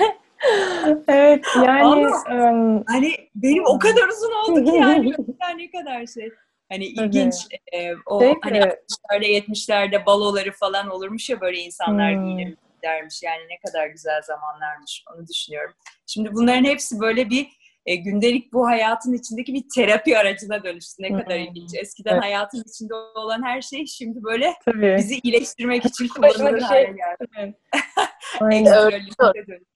evet 1.08 1.44
yani 1.56 1.82
Ama, 1.82 2.50
um, 2.50 2.84
hani 2.86 3.14
benim 3.34 3.64
o 3.66 3.78
kadar 3.78 4.08
uzun 4.08 4.32
oldu 4.32 4.70
ki 4.70 4.76
yani 4.76 5.12
ne 5.56 5.70
kadar 5.70 6.06
şey. 6.06 6.30
Hani 6.68 6.84
ilginç 6.84 7.34
e, 7.72 7.94
o 8.06 8.18
Peki. 8.18 8.38
hani 8.42 8.58
60'larda 8.58 9.26
70'lerde 9.26 10.06
baloları 10.06 10.52
falan 10.52 10.90
olurmuş 10.90 11.30
ya 11.30 11.40
böyle 11.40 11.58
insanlar 11.58 12.14
hmm. 12.14 12.24
giyinir 12.24 12.56
dermiş. 12.82 13.22
Yani 13.22 13.42
ne 13.48 13.58
kadar 13.66 13.86
güzel 13.86 14.22
zamanlarmış 14.22 15.04
onu 15.14 15.26
düşünüyorum. 15.26 15.74
Şimdi 16.06 16.32
bunların 16.32 16.64
hepsi 16.64 17.00
böyle 17.00 17.30
bir 17.30 17.48
e, 17.86 17.94
gündelik 17.94 18.52
bu 18.52 18.66
hayatın 18.66 19.12
içindeki 19.12 19.54
bir 19.54 19.64
terapi 19.74 20.18
aracına 20.18 20.64
dönüştü. 20.64 21.02
Ne 21.02 21.08
kadar 21.08 21.38
hmm. 21.38 21.44
ilginç. 21.44 21.74
Eskiden 21.74 22.12
evet. 22.12 22.22
hayatın 22.22 22.64
içinde 22.68 22.94
olan 22.94 23.42
her 23.42 23.62
şey 23.62 23.86
şimdi 23.86 24.22
böyle 24.22 24.54
Tabii. 24.64 24.96
bizi 24.98 25.20
iyileştirmek 25.22 25.84
için 25.84 26.08
kullanılır 26.08 26.58
şey. 26.58 26.68
hale 26.68 26.84
geldi. 26.84 27.54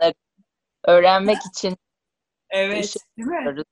Evet. 0.01 0.17
Öğrenmek 0.85 1.39
için. 1.51 1.77
Evet, 2.51 2.97
değil 3.19 3.29
mi? 3.29 3.63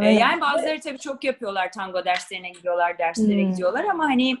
Ee, 0.00 0.08
yani 0.08 0.40
bazıları 0.40 0.80
tabii 0.80 0.98
çok 0.98 1.24
yapıyorlar 1.24 1.72
tango 1.72 2.04
derslerine 2.04 2.50
gidiyorlar, 2.50 2.98
derslere 2.98 3.42
hmm. 3.42 3.50
gidiyorlar 3.50 3.84
ama 3.84 4.04
hani 4.04 4.36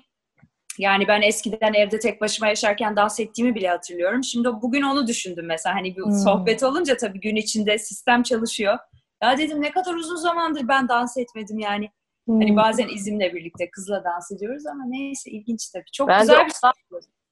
yani 0.78 1.08
ben 1.08 1.22
eskiden 1.22 1.74
evde 1.74 1.98
tek 1.98 2.20
başıma 2.20 2.48
yaşarken 2.48 2.96
dans 2.96 3.20
ettiğimi 3.20 3.54
bile 3.54 3.68
hatırlıyorum. 3.68 4.24
Şimdi 4.24 4.48
bugün 4.62 4.82
onu 4.82 5.06
düşündüm 5.06 5.46
mesela 5.46 5.76
hani 5.76 5.96
bir 5.96 6.02
hmm. 6.02 6.12
sohbet 6.12 6.62
olunca 6.62 6.96
tabii 6.96 7.20
gün 7.20 7.36
içinde 7.36 7.78
sistem 7.78 8.22
çalışıyor. 8.22 8.78
Ya 9.22 9.38
dedim 9.38 9.62
ne 9.62 9.70
kadar 9.70 9.94
uzun 9.94 10.16
zamandır 10.16 10.68
ben 10.68 10.88
dans 10.88 11.16
etmedim 11.16 11.58
yani. 11.58 11.72
Hani 11.72 11.90
hmm. 12.26 12.40
Hani 12.40 12.56
bazen 12.56 12.88
izimle 12.88 13.34
birlikte 13.34 13.70
kızla 13.70 14.04
dans 14.04 14.32
ediyoruz 14.32 14.66
ama 14.66 14.84
neyse 14.86 15.30
ilginç 15.30 15.68
tabii. 15.70 15.90
Çok 15.92 16.08
ben 16.08 16.20
güzel 16.20 16.46
bir 16.46 16.50
şey. 16.50 16.70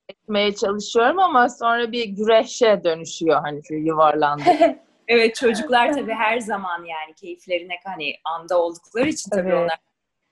etmeye 0.08 0.54
çalışıyorum 0.54 1.18
ama 1.18 1.48
sonra 1.48 1.92
bir 1.92 2.04
güreşe 2.04 2.84
dönüşüyor 2.84 3.40
hani 3.40 3.60
yuvarlandı. 3.70 4.44
evet 5.08 5.34
çocuklar 5.34 5.92
tabii 5.92 6.14
her 6.14 6.38
zaman 6.38 6.84
yani 6.84 7.14
keyiflerine 7.20 7.74
hani 7.84 8.14
anda 8.24 8.62
oldukları 8.62 9.08
için 9.08 9.30
tabii, 9.30 9.42
tabii. 9.42 9.54
onlar 9.54 9.78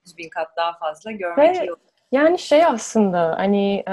yüz 0.06 0.16
bin 0.16 0.28
kat 0.28 0.48
daha 0.56 0.78
fazla 0.78 1.12
görmek 1.12 1.56
iyi 1.56 1.72
olur. 1.72 1.93
Yani 2.14 2.38
şey 2.38 2.64
aslında 2.64 3.34
hani 3.38 3.84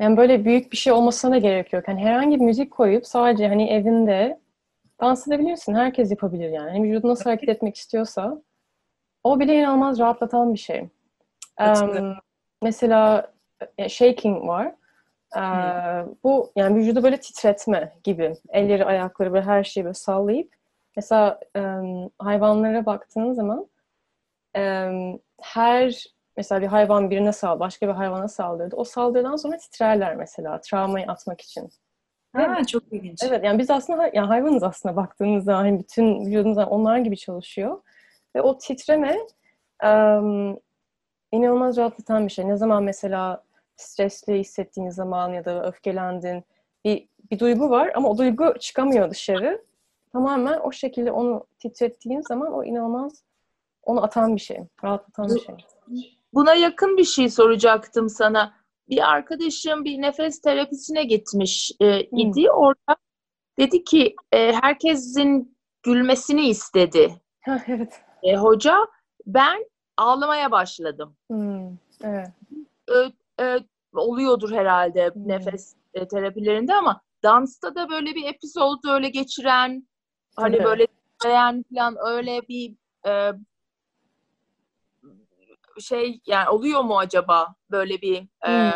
yani 0.00 0.16
böyle 0.16 0.44
büyük 0.44 0.72
bir 0.72 0.76
şey 0.76 0.92
olmasına 0.92 1.38
gerek 1.38 1.72
yok. 1.72 1.88
Hani 1.88 2.04
herhangi 2.04 2.40
bir 2.40 2.44
müzik 2.44 2.70
koyup 2.70 3.06
sadece 3.06 3.48
hani 3.48 3.70
evinde 3.70 4.40
dans 5.00 5.28
edebilirsin. 5.28 5.74
Herkes 5.74 6.10
yapabilir 6.10 6.50
yani. 6.50 6.76
yani 6.76 6.88
vücudu 6.88 7.08
nasıl 7.08 7.24
hareket 7.24 7.48
etmek 7.48 7.76
istiyorsa 7.76 8.42
o 9.24 9.40
bile 9.40 9.54
inanılmaz 9.54 9.98
rahatlatan 9.98 10.54
bir 10.54 10.58
şey. 10.58 10.88
Um, 11.60 12.16
mesela 12.62 13.32
e, 13.78 13.88
shaking 13.88 14.46
var. 14.46 14.74
Ee, 15.36 15.40
bu 16.24 16.52
yani 16.56 16.76
vücudu 16.76 17.02
böyle 17.02 17.20
titretme 17.20 17.92
gibi. 18.04 18.36
Elleri, 18.48 18.84
ayakları 18.84 19.32
ve 19.32 19.42
her 19.42 19.64
şeyi 19.64 19.84
böyle 19.84 19.94
sallayıp 19.94 20.54
mesela 20.96 21.40
um, 21.58 22.10
hayvanlara 22.18 22.86
baktığın 22.86 23.32
zaman 23.32 23.66
um, 24.58 25.20
her 25.40 26.06
mesela 26.40 26.60
bir 26.60 26.66
hayvan 26.66 27.10
birine 27.10 27.32
sal, 27.32 27.60
başka 27.60 27.88
bir 27.88 27.92
hayvana 27.92 28.28
saldırdı. 28.28 28.76
O 28.76 28.84
saldırıdan 28.84 29.36
sonra 29.36 29.56
titrerler 29.56 30.16
mesela 30.16 30.60
travmayı 30.60 31.06
atmak 31.06 31.40
için. 31.40 31.68
Ha, 32.32 32.64
çok 32.64 32.82
ilginç. 32.92 33.22
Evet 33.22 33.44
yani 33.44 33.58
biz 33.58 33.70
aslında 33.70 34.10
yani 34.14 34.26
hayvanız 34.26 34.62
aslında 34.62 34.96
baktığınız 34.96 35.44
zaman 35.44 35.64
hani 35.64 35.78
bütün 35.78 36.26
vücudumuz 36.26 36.58
onlar 36.58 36.98
gibi 36.98 37.16
çalışıyor. 37.16 37.82
Ve 38.36 38.42
o 38.42 38.58
titreme 38.58 39.18
um, 39.84 40.58
inanılmaz 41.32 41.76
rahatlatan 41.76 42.26
bir 42.26 42.32
şey. 42.32 42.48
Ne 42.48 42.56
zaman 42.56 42.82
mesela 42.82 43.42
stresli 43.76 44.38
hissettiğin 44.38 44.90
zaman 44.90 45.32
ya 45.32 45.44
da 45.44 45.66
öfkelendin 45.66 46.44
bir, 46.84 47.08
bir 47.30 47.38
duygu 47.38 47.70
var 47.70 47.92
ama 47.94 48.08
o 48.08 48.18
duygu 48.18 48.54
çıkamıyor 48.60 49.10
dışarı. 49.10 49.64
Tamamen 50.12 50.60
o 50.60 50.72
şekilde 50.72 51.12
onu 51.12 51.46
titrettiğin 51.58 52.20
zaman 52.20 52.52
o 52.52 52.64
inanılmaz 52.64 53.24
onu 53.82 54.04
atan 54.04 54.36
bir 54.36 54.40
şey, 54.40 54.60
rahatlatan 54.84 55.28
bir 55.34 55.40
şey. 55.40 55.54
Buna 56.34 56.54
yakın 56.54 56.96
bir 56.96 57.04
şey 57.04 57.30
soracaktım 57.30 58.08
sana. 58.08 58.54
Bir 58.88 59.10
arkadaşım 59.10 59.84
bir 59.84 60.02
nefes 60.02 60.40
terapisine 60.40 61.04
gitmiş 61.04 61.72
e, 61.80 62.00
idi. 62.00 62.42
Hmm. 62.42 62.54
Orada 62.54 62.96
dedi 63.58 63.84
ki 63.84 64.16
e, 64.32 64.52
herkesin 64.52 65.56
gülmesini 65.82 66.48
istedi. 66.48 67.14
evet. 67.66 68.00
E, 68.22 68.36
hoca 68.36 68.76
ben 69.26 69.66
ağlamaya 69.96 70.50
başladım. 70.50 71.16
Hmm. 71.30 71.76
Evet. 72.04 72.28
E, 72.88 72.94
e, 73.44 73.58
oluyordur 73.94 74.52
herhalde 74.52 75.10
hmm. 75.14 75.28
nefes 75.28 75.74
e, 75.94 76.08
terapilerinde 76.08 76.74
ama 76.74 77.00
dansta 77.22 77.74
da 77.74 77.88
böyle 77.88 78.14
bir 78.14 78.24
episod 78.24 78.78
öyle 78.88 79.08
geçiren 79.08 79.88
hani 80.36 80.56
evet. 80.56 80.64
böyle 80.64 80.86
falan 81.22 81.96
öyle 82.06 82.42
bir 82.48 82.74
e, 83.06 83.32
şey 85.80 86.20
yani 86.26 86.48
oluyor 86.48 86.80
mu 86.80 86.98
acaba 86.98 87.54
böyle 87.70 88.00
bir 88.00 88.20
hmm. 88.20 88.54
e, 88.54 88.72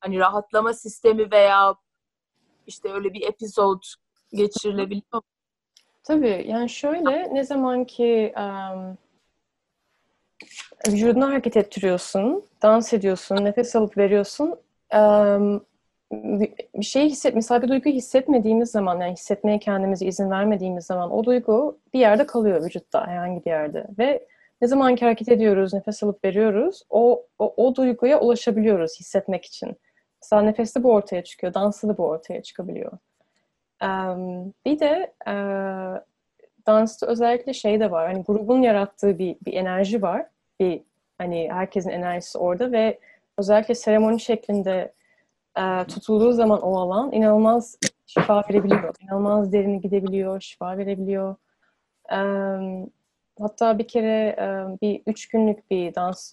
hani 0.00 0.18
rahatlama 0.18 0.72
sistemi 0.72 1.30
veya 1.30 1.74
işte 2.66 2.92
öyle 2.92 3.12
bir 3.12 3.22
episod 3.22 3.82
geçirilebiliyor 4.32 5.04
mu? 5.12 5.22
Tabii 6.04 6.44
yani 6.48 6.70
şöyle 6.70 7.34
ne 7.34 7.44
zaman 7.44 7.84
ki 7.84 8.34
um, 8.36 8.98
vücudunu 10.88 11.26
hareket 11.26 11.56
ettiriyorsun, 11.56 12.44
dans 12.62 12.92
ediyorsun, 12.92 13.44
nefes 13.44 13.76
alıp 13.76 13.96
veriyorsun 13.98 14.58
um, 14.94 15.66
bir 16.12 16.84
şey 16.84 17.08
hisset, 17.08 17.34
mesela 17.34 17.62
bir 17.62 17.68
duygu 17.68 17.90
hissetmediğimiz 17.90 18.70
zaman, 18.70 19.00
yani 19.00 19.12
hissetmeye 19.12 19.58
kendimize 19.58 20.06
izin 20.06 20.30
vermediğimiz 20.30 20.86
zaman 20.86 21.10
o 21.10 21.24
duygu 21.24 21.78
bir 21.94 21.98
yerde 21.98 22.26
kalıyor 22.26 22.64
vücutta, 22.64 23.06
herhangi 23.06 23.44
bir 23.44 23.50
yerde. 23.50 23.86
Ve 23.98 24.26
ne 24.60 24.68
zaman 24.68 24.96
ki 24.96 25.04
hareket 25.04 25.28
ediyoruz, 25.28 25.74
nefes 25.74 26.02
alıp 26.02 26.24
veriyoruz, 26.24 26.82
o, 26.90 27.26
o, 27.38 27.54
o 27.56 27.74
duyguya 27.74 28.20
ulaşabiliyoruz 28.20 29.00
hissetmek 29.00 29.44
için. 29.44 29.76
Mesela 30.22 30.42
nefeste 30.42 30.82
bu 30.82 30.92
ortaya 30.92 31.24
çıkıyor, 31.24 31.54
dansı 31.54 31.88
da 31.88 31.98
bu 31.98 32.06
ortaya 32.06 32.42
çıkabiliyor. 32.42 32.92
Um, 33.82 34.52
bir 34.64 34.78
de 34.80 35.12
uh, 35.26 36.00
dansta 36.66 37.06
özellikle 37.06 37.52
şey 37.52 37.80
de 37.80 37.90
var, 37.90 38.12
hani 38.12 38.24
grubun 38.24 38.62
yarattığı 38.62 39.18
bir, 39.18 39.36
bir 39.46 39.52
enerji 39.52 40.02
var. 40.02 40.26
Bir 40.60 40.82
hani 41.18 41.48
herkesin 41.52 41.90
enerjisi 41.90 42.38
orada 42.38 42.72
ve 42.72 42.98
özellikle 43.38 43.74
seremoni 43.74 44.20
şeklinde 44.20 44.92
uh, 45.58 45.84
tutulduğu 45.84 46.32
zaman 46.32 46.62
o 46.62 46.78
alan 46.78 47.12
inanılmaz 47.12 47.78
şifa 48.06 48.44
verebiliyor. 48.50 48.94
İnanılmaz 49.00 49.52
derine 49.52 49.76
gidebiliyor, 49.76 50.40
şifa 50.40 50.78
verebiliyor. 50.78 51.36
Um, 52.12 52.90
Hatta 53.40 53.78
bir 53.78 53.88
kere 53.88 54.36
bir 54.82 55.02
üç 55.06 55.28
günlük 55.28 55.70
bir 55.70 55.94
dans 55.94 56.32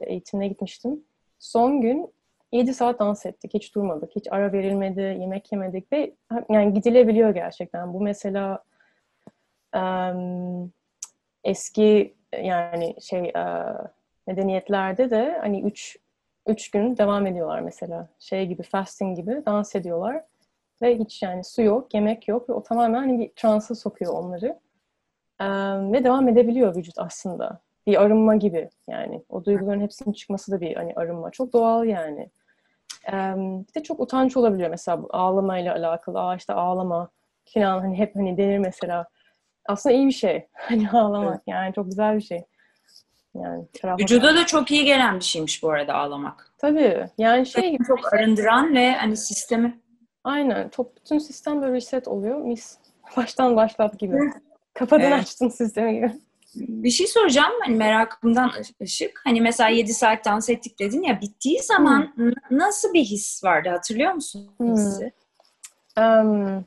eğitimine 0.00 0.48
gitmiştim. 0.48 1.04
Son 1.38 1.80
gün 1.80 2.14
7 2.52 2.74
saat 2.74 3.00
dans 3.00 3.26
ettik. 3.26 3.54
Hiç 3.54 3.74
durmadık. 3.74 4.16
Hiç 4.16 4.26
ara 4.30 4.52
verilmedi. 4.52 5.00
Yemek 5.00 5.52
yemedik 5.52 5.92
ve 5.92 6.14
yani 6.50 6.72
gidilebiliyor 6.72 7.30
gerçekten. 7.30 7.94
Bu 7.94 8.00
mesela 8.00 8.64
eski 11.44 12.14
yani 12.42 12.96
şey 13.00 13.32
medeniyetlerde 14.26 15.10
de 15.10 15.38
hani 15.40 15.60
3 15.62 15.98
üç 16.46 16.70
gün 16.70 16.96
devam 16.96 17.26
ediyorlar 17.26 17.60
mesela. 17.60 18.08
Şey 18.18 18.46
gibi 18.46 18.62
fasting 18.62 19.16
gibi 19.16 19.42
dans 19.46 19.74
ediyorlar. 19.74 20.24
Ve 20.82 20.98
hiç 20.98 21.22
yani 21.22 21.44
su 21.44 21.62
yok, 21.62 21.94
yemek 21.94 22.28
yok. 22.28 22.48
Ve 22.48 22.52
o 22.52 22.62
tamamen 22.62 22.98
hani 22.98 23.18
bir 23.18 23.28
transa 23.36 23.74
sokuyor 23.74 24.12
onları. 24.14 24.58
Um, 25.40 25.92
ve 25.92 26.04
devam 26.04 26.28
edebiliyor 26.28 26.76
vücut 26.76 26.98
aslında. 26.98 27.60
Bir 27.86 28.02
arınma 28.02 28.36
gibi 28.36 28.70
yani. 28.88 29.22
O 29.28 29.44
duyguların 29.44 29.80
hepsinin 29.80 30.12
çıkması 30.12 30.52
da 30.52 30.60
bir 30.60 30.76
hani 30.76 30.92
arınma. 30.96 31.30
Çok 31.30 31.52
doğal 31.52 31.84
yani. 31.84 32.30
Um, 33.12 33.66
bir 33.66 33.74
de 33.74 33.82
çok 33.82 34.00
utanç 34.00 34.36
olabiliyor 34.36 34.70
mesela 34.70 35.02
bu 35.02 35.08
ağlamayla 35.10 35.74
alakalı. 35.74 36.20
Aa 36.20 36.36
işte 36.36 36.52
ağlama 36.52 37.08
falan 37.54 37.80
hani 37.80 37.98
hep 37.98 38.16
hani 38.16 38.36
denir 38.36 38.58
mesela. 38.58 39.06
Aslında 39.66 39.94
iyi 39.94 40.06
bir 40.06 40.12
şey. 40.12 40.48
Hani 40.54 40.90
ağlamak 40.90 41.34
evet. 41.34 41.42
yani 41.46 41.74
çok 41.74 41.86
güzel 41.86 42.16
bir 42.16 42.22
şey. 42.22 42.44
Yani 43.34 43.64
Vücuda 44.00 44.34
da 44.34 44.46
çok 44.46 44.70
iyi 44.70 44.84
gelen 44.84 45.16
bir 45.16 45.24
şeymiş 45.24 45.62
bu 45.62 45.70
arada 45.70 45.94
ağlamak. 45.94 46.50
Tabii. 46.58 47.06
Yani 47.18 47.46
şey 47.46 47.78
çok 47.86 48.14
arındıran 48.14 48.74
ve 48.74 48.92
hani 48.92 49.16
sistemi 49.16 49.80
Aynen. 50.24 50.68
Top, 50.68 50.96
bütün 50.96 51.18
sistem 51.18 51.62
böyle 51.62 51.72
reset 51.72 52.08
oluyor. 52.08 52.38
Mis. 52.38 52.78
Baştan 53.16 53.56
başlat 53.56 53.98
gibi. 53.98 54.18
Kafadan 54.74 55.12
evet. 55.12 55.20
açtın 55.20 55.48
sistemi 55.48 55.94
gibi. 55.94 56.12
Bir 56.54 56.90
şey 56.90 57.06
soracağım. 57.06 57.52
Hani 57.64 57.76
merakımdan 57.76 58.52
ışık. 58.82 59.20
Hani 59.24 59.40
mesela 59.40 59.70
7 59.70 59.94
saat 59.94 60.24
dans 60.24 60.50
ettik 60.50 60.78
dedin 60.78 61.02
ya. 61.02 61.20
Bittiği 61.20 61.62
zaman 61.62 62.12
hmm. 62.14 62.32
nasıl 62.50 62.92
bir 62.92 63.04
his 63.04 63.44
vardı? 63.44 63.68
Hatırlıyor 63.68 64.12
musun 64.12 64.50
hmm. 64.56 64.72
hissi? 64.72 65.12
Um, 65.98 66.64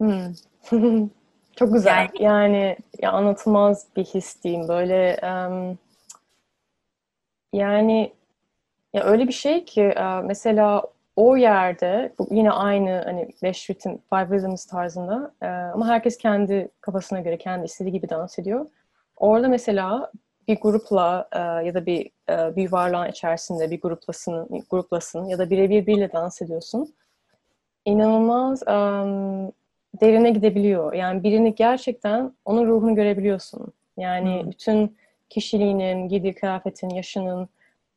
hmm. 0.00 0.34
Çok 1.56 1.72
güzel. 1.72 2.08
Yani, 2.20 2.22
yani 2.22 2.76
ya 3.02 3.12
anlatılmaz 3.12 3.86
bir 3.96 4.04
his 4.04 4.42
diyeyim. 4.42 4.68
Böyle 4.68 5.20
um, 5.22 5.78
yani 7.52 8.12
ya 8.94 9.04
öyle 9.04 9.28
bir 9.28 9.32
şey 9.32 9.64
ki 9.64 9.94
mesela 10.24 10.82
o 11.16 11.36
yerde 11.36 12.12
yine 12.30 12.50
aynı 12.50 13.02
hani 13.04 13.28
beş 13.42 13.70
ritim, 13.70 13.98
five 14.10 14.36
rhythms 14.36 14.66
tarzında 14.66 15.34
e, 15.42 15.46
ama 15.46 15.88
herkes 15.88 16.18
kendi 16.18 16.68
kafasına 16.80 17.20
göre 17.20 17.38
kendi 17.38 17.64
istediği 17.64 17.92
gibi 17.92 18.08
dans 18.08 18.38
ediyor. 18.38 18.66
Orada 19.16 19.48
mesela 19.48 20.12
bir 20.48 20.60
grupla 20.60 21.28
e, 21.32 21.38
ya 21.38 21.74
da 21.74 21.86
bir 21.86 22.10
e, 22.30 22.56
bir 22.56 22.72
varlığın 22.72 23.08
içerisinde 23.08 23.70
bir 23.70 23.80
gruplasın 23.80 24.64
gruplasın 24.70 25.24
ya 25.24 25.38
da 25.38 25.50
birebir 25.50 25.86
biriyle 25.86 26.12
dans 26.12 26.42
ediyorsun. 26.42 26.94
İnanılmaz 27.84 28.62
um, 28.62 29.52
derine 30.00 30.30
gidebiliyor. 30.30 30.92
Yani 30.92 31.22
birini 31.22 31.54
gerçekten 31.54 32.32
onun 32.44 32.66
ruhunu 32.66 32.94
görebiliyorsun. 32.94 33.72
Yani 33.96 34.42
hmm. 34.42 34.50
bütün 34.50 34.96
kişiliğinin, 35.28 36.08
giydiği 36.08 36.34
kıyafetin, 36.34 36.88
yaşının 36.88 37.48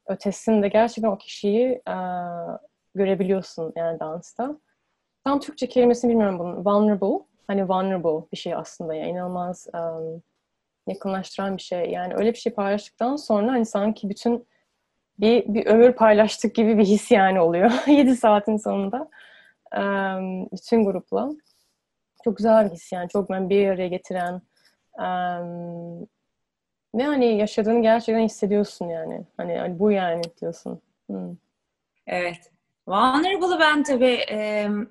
ötesinde 0.07 0.67
gerçekten 0.67 1.09
o 1.09 1.17
kişiyi 1.17 1.81
uh, 1.87 2.68
görebiliyorsun 2.95 3.73
yani 3.75 3.99
dansta. 3.99 4.59
Tam 5.23 5.39
Türkçe 5.39 5.69
kelimesini 5.69 6.11
bilmiyorum 6.11 6.39
bunun. 6.39 6.65
Vulnerable. 6.65 7.25
Hani 7.47 7.69
vulnerable 7.69 8.27
bir 8.31 8.37
şey 8.37 8.55
aslında 8.55 8.95
yani 8.95 9.09
inanılmaz 9.09 9.67
um, 9.73 10.23
yakınlaştıran 10.87 11.57
bir 11.57 11.61
şey. 11.61 11.91
Yani 11.91 12.13
öyle 12.15 12.33
bir 12.33 12.37
şey 12.37 12.53
paylaştıktan 12.53 13.15
sonra 13.15 13.51
hani 13.51 13.65
sanki 13.65 14.09
bütün 14.09 14.47
bir, 15.19 15.53
bir 15.53 15.65
ömür 15.65 15.93
paylaştık 15.93 16.55
gibi 16.55 16.77
bir 16.77 16.85
his 16.85 17.11
yani 17.11 17.41
oluyor. 17.41 17.71
7 17.87 18.15
saatin 18.15 18.57
sonunda. 18.57 19.09
Um, 19.77 20.45
bütün 20.51 20.85
grupla. 20.85 21.29
Çok 22.23 22.37
güzel 22.37 22.65
bir 22.65 22.71
his 22.71 22.91
yani. 22.91 23.09
Çok 23.09 23.29
ben 23.29 23.49
bir 23.49 23.67
araya 23.67 23.87
getiren 23.87 24.41
um, 24.99 26.07
ve 26.95 27.03
hani 27.03 27.37
yaşadığını 27.37 27.81
gerçekten 27.81 28.23
hissediyorsun 28.23 28.89
yani. 28.89 29.25
Hani, 29.37 29.57
hani 29.57 29.79
bu 29.79 29.91
yani 29.91 30.21
diyorsun. 30.41 30.81
Hmm. 31.07 31.35
Evet. 32.07 32.51
Vulnerable'ı 32.89 33.59
ben 33.59 33.83
tabii 33.83 34.25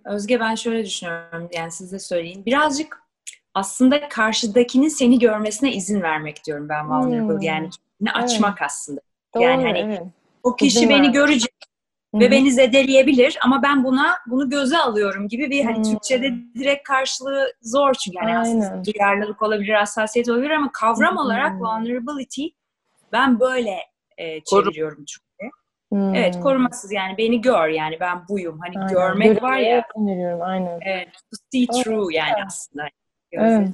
Özge 0.04 0.40
ben 0.40 0.54
şöyle 0.54 0.84
düşünüyorum 0.84 1.48
yani 1.52 1.70
siz 1.70 1.92
de 1.92 1.98
söyleyin. 1.98 2.46
Birazcık 2.46 3.02
aslında 3.54 4.08
karşıdakinin 4.08 4.88
seni 4.88 5.18
görmesine 5.18 5.72
izin 5.72 6.02
vermek 6.02 6.44
diyorum 6.46 6.68
ben 6.68 6.90
vulnerable. 6.90 7.34
Hmm. 7.34 7.40
Yani 7.40 7.70
kendini 7.70 8.12
açmak 8.12 8.58
evet. 8.58 8.70
aslında. 8.70 9.00
Doğru, 9.34 9.42
yani 9.42 9.62
hani 9.62 9.78
evet. 9.78 10.02
o 10.42 10.56
kişi 10.56 10.78
izin 10.78 10.88
beni 10.88 11.06
ver. 11.06 11.12
görecek 11.12 11.54
Hı-hı. 12.14 12.20
ve 12.20 12.30
beni 12.30 12.52
zedeleyebilir 12.52 13.38
ama 13.44 13.62
ben 13.62 13.84
buna 13.84 14.14
bunu 14.26 14.50
göze 14.50 14.78
alıyorum 14.78 15.28
gibi 15.28 15.50
bir 15.50 15.64
hani 15.64 15.76
hmm. 15.76 15.84
Türkçe'de 15.84 16.34
direkt 16.54 16.88
karşılığı 16.88 17.52
zor 17.62 17.94
çünkü 17.94 18.18
yani 18.18 18.38
Aynen. 18.38 18.60
aslında 18.60 18.84
duyarlılık 18.84 19.42
olabilir, 19.42 19.74
hassasiyet 19.74 20.28
olabilir 20.28 20.50
ama 20.50 20.70
kavram 20.72 21.10
hmm. 21.10 21.18
olarak 21.18 21.60
vulnerability 21.60 22.46
ben 23.12 23.40
böyle 23.40 23.78
e, 24.18 24.40
çeviriyorum 24.44 25.04
çünkü. 25.04 25.27
Hmm. 25.92 26.14
Evet 26.14 26.40
korumasız 26.40 26.92
yani 26.92 27.18
beni 27.18 27.40
gör 27.40 27.68
yani 27.68 28.00
ben 28.00 28.28
buyum. 28.28 28.58
Hani 28.60 28.78
aynen. 28.78 28.94
görmek 28.94 29.22
Görüyorum, 29.22 29.48
var 29.48 29.56
ya. 29.56 29.84
Öneriyorum 29.96 30.42
aynen. 30.42 30.80
Evet, 30.82 31.08
to 31.12 31.36
see 31.52 31.66
through 31.66 32.04
evet. 32.04 32.14
yani 32.14 32.44
aslında. 32.46 32.88
Evet. 33.32 33.68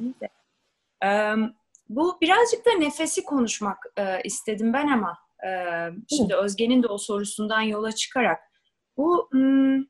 Um, 1.34 1.54
bu 1.88 2.18
birazcık 2.20 2.66
da 2.66 2.72
nefesi 2.78 3.24
konuşmak 3.24 3.78
e, 3.96 4.22
istedim 4.24 4.72
ben 4.72 4.88
ama 4.88 5.18
e, 5.46 5.50
şimdi 6.16 6.34
Özge'nin 6.34 6.82
de 6.82 6.86
o 6.86 6.98
sorusundan 6.98 7.60
yola 7.60 7.92
çıkarak 7.92 8.40
bu 8.96 9.28
m, 9.32 9.84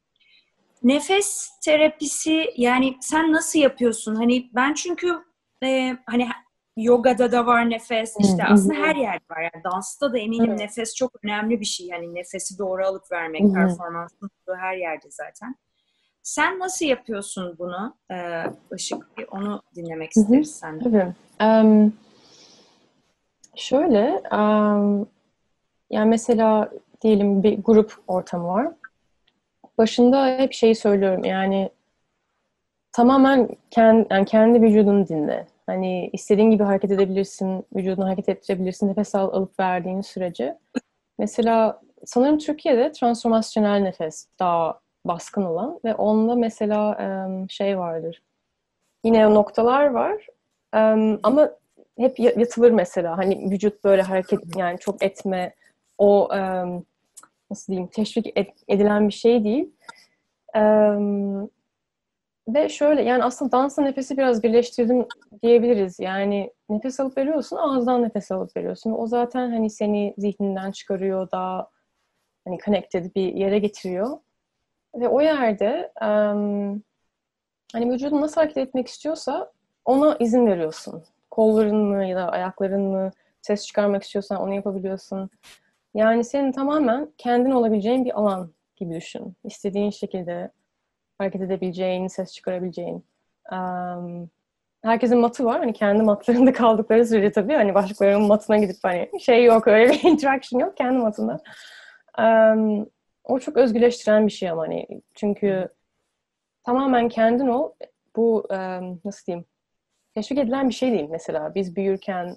nefes 0.83 1.51
terapisi 1.65 2.51
yani 2.57 2.97
sen 3.01 3.33
nasıl 3.33 3.59
yapıyorsun? 3.59 4.15
Hani 4.15 4.51
ben 4.55 4.75
çünkü 4.75 5.25
e, 5.65 5.97
hani 6.07 6.29
yogada 6.77 7.33
da 7.33 7.47
var 7.47 7.71
nefes 7.71 8.17
işte 8.21 8.45
aslında 8.45 8.75
her 8.75 8.97
yerde 8.97 9.25
var 9.31 9.43
yani 9.43 9.65
dansta 9.65 10.13
da 10.13 10.19
eminim 10.19 10.51
Hı-hı. 10.51 10.59
nefes 10.59 10.95
çok 10.95 11.25
önemli 11.25 11.61
bir 11.61 11.65
şey 11.65 11.87
yani 11.87 12.15
nefesi 12.15 12.59
doğru 12.59 12.87
alıp 12.87 13.13
vermek 13.13 13.43
Hı-hı. 13.43 13.53
performansın 13.53 14.31
her 14.59 14.77
yerde 14.77 15.07
zaten. 15.11 15.57
Sen 16.23 16.59
nasıl 16.59 16.87
yapıyorsun 16.87 17.57
bunu 17.59 17.97
ee, 18.11 18.45
Işık? 18.77 19.07
Onu 19.31 19.63
dinlemek 19.77 20.17
isteriz 20.17 20.55
senden. 20.55 20.85
Tabii. 20.85 21.13
Um, 21.45 21.93
şöyle 23.57 24.23
um, 24.33 25.09
yani 25.91 26.09
mesela 26.09 26.71
diyelim 27.03 27.43
bir 27.43 27.63
grup 27.63 27.95
ortamı 28.07 28.49
var. 28.49 28.69
Başında 29.79 30.27
hep 30.27 30.53
şeyi 30.53 30.75
söylüyorum 30.75 31.25
yani 31.25 31.71
tamamen 32.93 33.49
kendi, 33.71 34.07
yani 34.11 34.25
kendi 34.25 34.63
vücudunu 34.63 35.09
dinle. 35.09 35.47
Hani 35.67 36.11
istediğin 36.13 36.51
gibi 36.51 36.63
hareket 36.63 36.91
edebilirsin, 36.91 37.67
vücudunu 37.77 38.07
hareket 38.07 38.29
ettirebilirsin, 38.29 38.89
nefes 38.89 39.15
al, 39.15 39.33
alıp 39.33 39.61
verdiğin 39.61 40.01
sürece. 40.01 40.59
Mesela 41.19 41.81
sanırım 42.05 42.39
Türkiye'de 42.39 42.93
transformasyonel 42.93 43.81
nefes 43.81 44.27
daha 44.39 44.81
baskın 45.05 45.43
olan 45.43 45.81
ve 45.85 45.95
onda 45.95 46.35
mesela 46.35 46.99
şey 47.49 47.79
vardır. 47.79 48.23
Yine 49.05 49.35
noktalar 49.35 49.87
var 49.87 50.27
ama 51.23 51.51
hep 51.99 52.19
yatılır 52.19 52.71
mesela. 52.71 53.19
Hani 53.19 53.51
vücut 53.51 53.85
böyle 53.85 54.03
hareket 54.03 54.57
yani 54.57 54.79
çok 54.79 55.03
etme 55.03 55.55
o 55.99 56.29
nasıl 57.51 57.73
diyeyim 57.73 57.89
teşvik 57.93 58.39
edilen 58.69 59.09
bir 59.09 59.15
şey 59.15 59.45
değil. 59.45 59.71
Ve 62.55 62.69
şöyle 62.69 63.03
yani 63.03 63.25
aslında 63.25 63.53
dansla 63.53 63.83
nefesi 63.83 64.17
biraz 64.17 64.43
birleştirdim 64.43 65.07
diyebiliriz. 65.43 66.01
Yani 66.01 66.53
nefes 66.69 67.01
alıp 67.01 67.19
veriyorsun, 67.19 67.57
ağızdan 67.57 68.03
nefes 68.03 68.33
alıp 68.33 68.57
veriyorsun. 68.57 68.93
O 68.99 69.07
zaten 69.07 69.51
hani 69.51 69.71
seni 69.71 70.15
zihninden 70.19 70.71
çıkarıyor, 70.71 71.31
daha 71.31 71.69
hani 72.45 72.59
connected 72.65 73.15
bir 73.15 73.35
yere 73.35 73.59
getiriyor. 73.59 74.19
Ve 74.95 75.09
o 75.09 75.21
yerde 75.21 75.93
um, 76.03 76.83
hani 77.73 77.91
vücudun 77.93 78.21
nasıl 78.21 78.41
hareket 78.41 78.57
etmek 78.57 78.89
istiyorsa 78.89 79.53
ona 79.85 80.17
izin 80.21 80.47
veriyorsun. 80.47 81.05
Kollarını 81.31 82.07
ya 82.07 82.17
da 82.17 82.29
ayaklarını 82.29 83.13
ses 83.43 83.67
çıkarmak 83.67 84.03
istiyorsan 84.03 84.41
onu 84.41 84.55
yapabiliyorsun. 84.55 85.31
Yani 85.95 86.25
senin 86.25 86.53
tamamen 86.53 87.13
kendin 87.19 87.51
olabileceğin 87.51 88.05
bir 88.05 88.19
alan 88.19 88.51
gibi 88.77 88.95
düşün. 88.95 89.37
İstediğin 89.45 89.91
şekilde 89.91 90.51
hareket 91.19 91.43
edebileceğin, 91.43 92.07
ses 92.07 92.33
çıkarabileceğin. 92.33 93.05
Um, 93.53 94.31
herkesin 94.83 95.19
matı 95.19 95.45
var. 95.45 95.59
Hani 95.59 95.73
kendi 95.73 96.03
matlarında 96.03 96.53
kaldıkları 96.53 97.07
sürece 97.07 97.33
tabii 97.33 97.55
hani 97.55 97.75
başkalarının 97.75 98.27
matına 98.27 98.59
gidip 98.59 98.77
hani 98.83 99.11
şey 99.21 99.45
yok 99.45 99.67
öyle 99.67 99.93
bir 99.93 100.03
interaction 100.11 100.61
yok 100.61 100.77
kendi 100.77 100.99
matında. 100.99 101.41
Um, 102.19 102.87
o 103.25 103.39
çok 103.39 103.57
özgürleştiren 103.57 104.27
bir 104.27 104.33
şey 104.33 104.51
ama 104.51 104.63
hani 104.63 104.87
çünkü 105.15 105.69
tamamen 106.65 107.09
kendin 107.09 107.49
ol. 107.49 107.73
Bu 108.17 108.47
um, 108.51 109.01
nasıl 109.05 109.27
diyeyim? 109.27 109.45
Teşvik 110.15 110.39
edilen 110.39 110.69
bir 110.69 110.75
şey 110.75 110.93
değil 110.93 111.09
mesela. 111.11 111.55
Biz 111.55 111.77
büyürken 111.77 112.37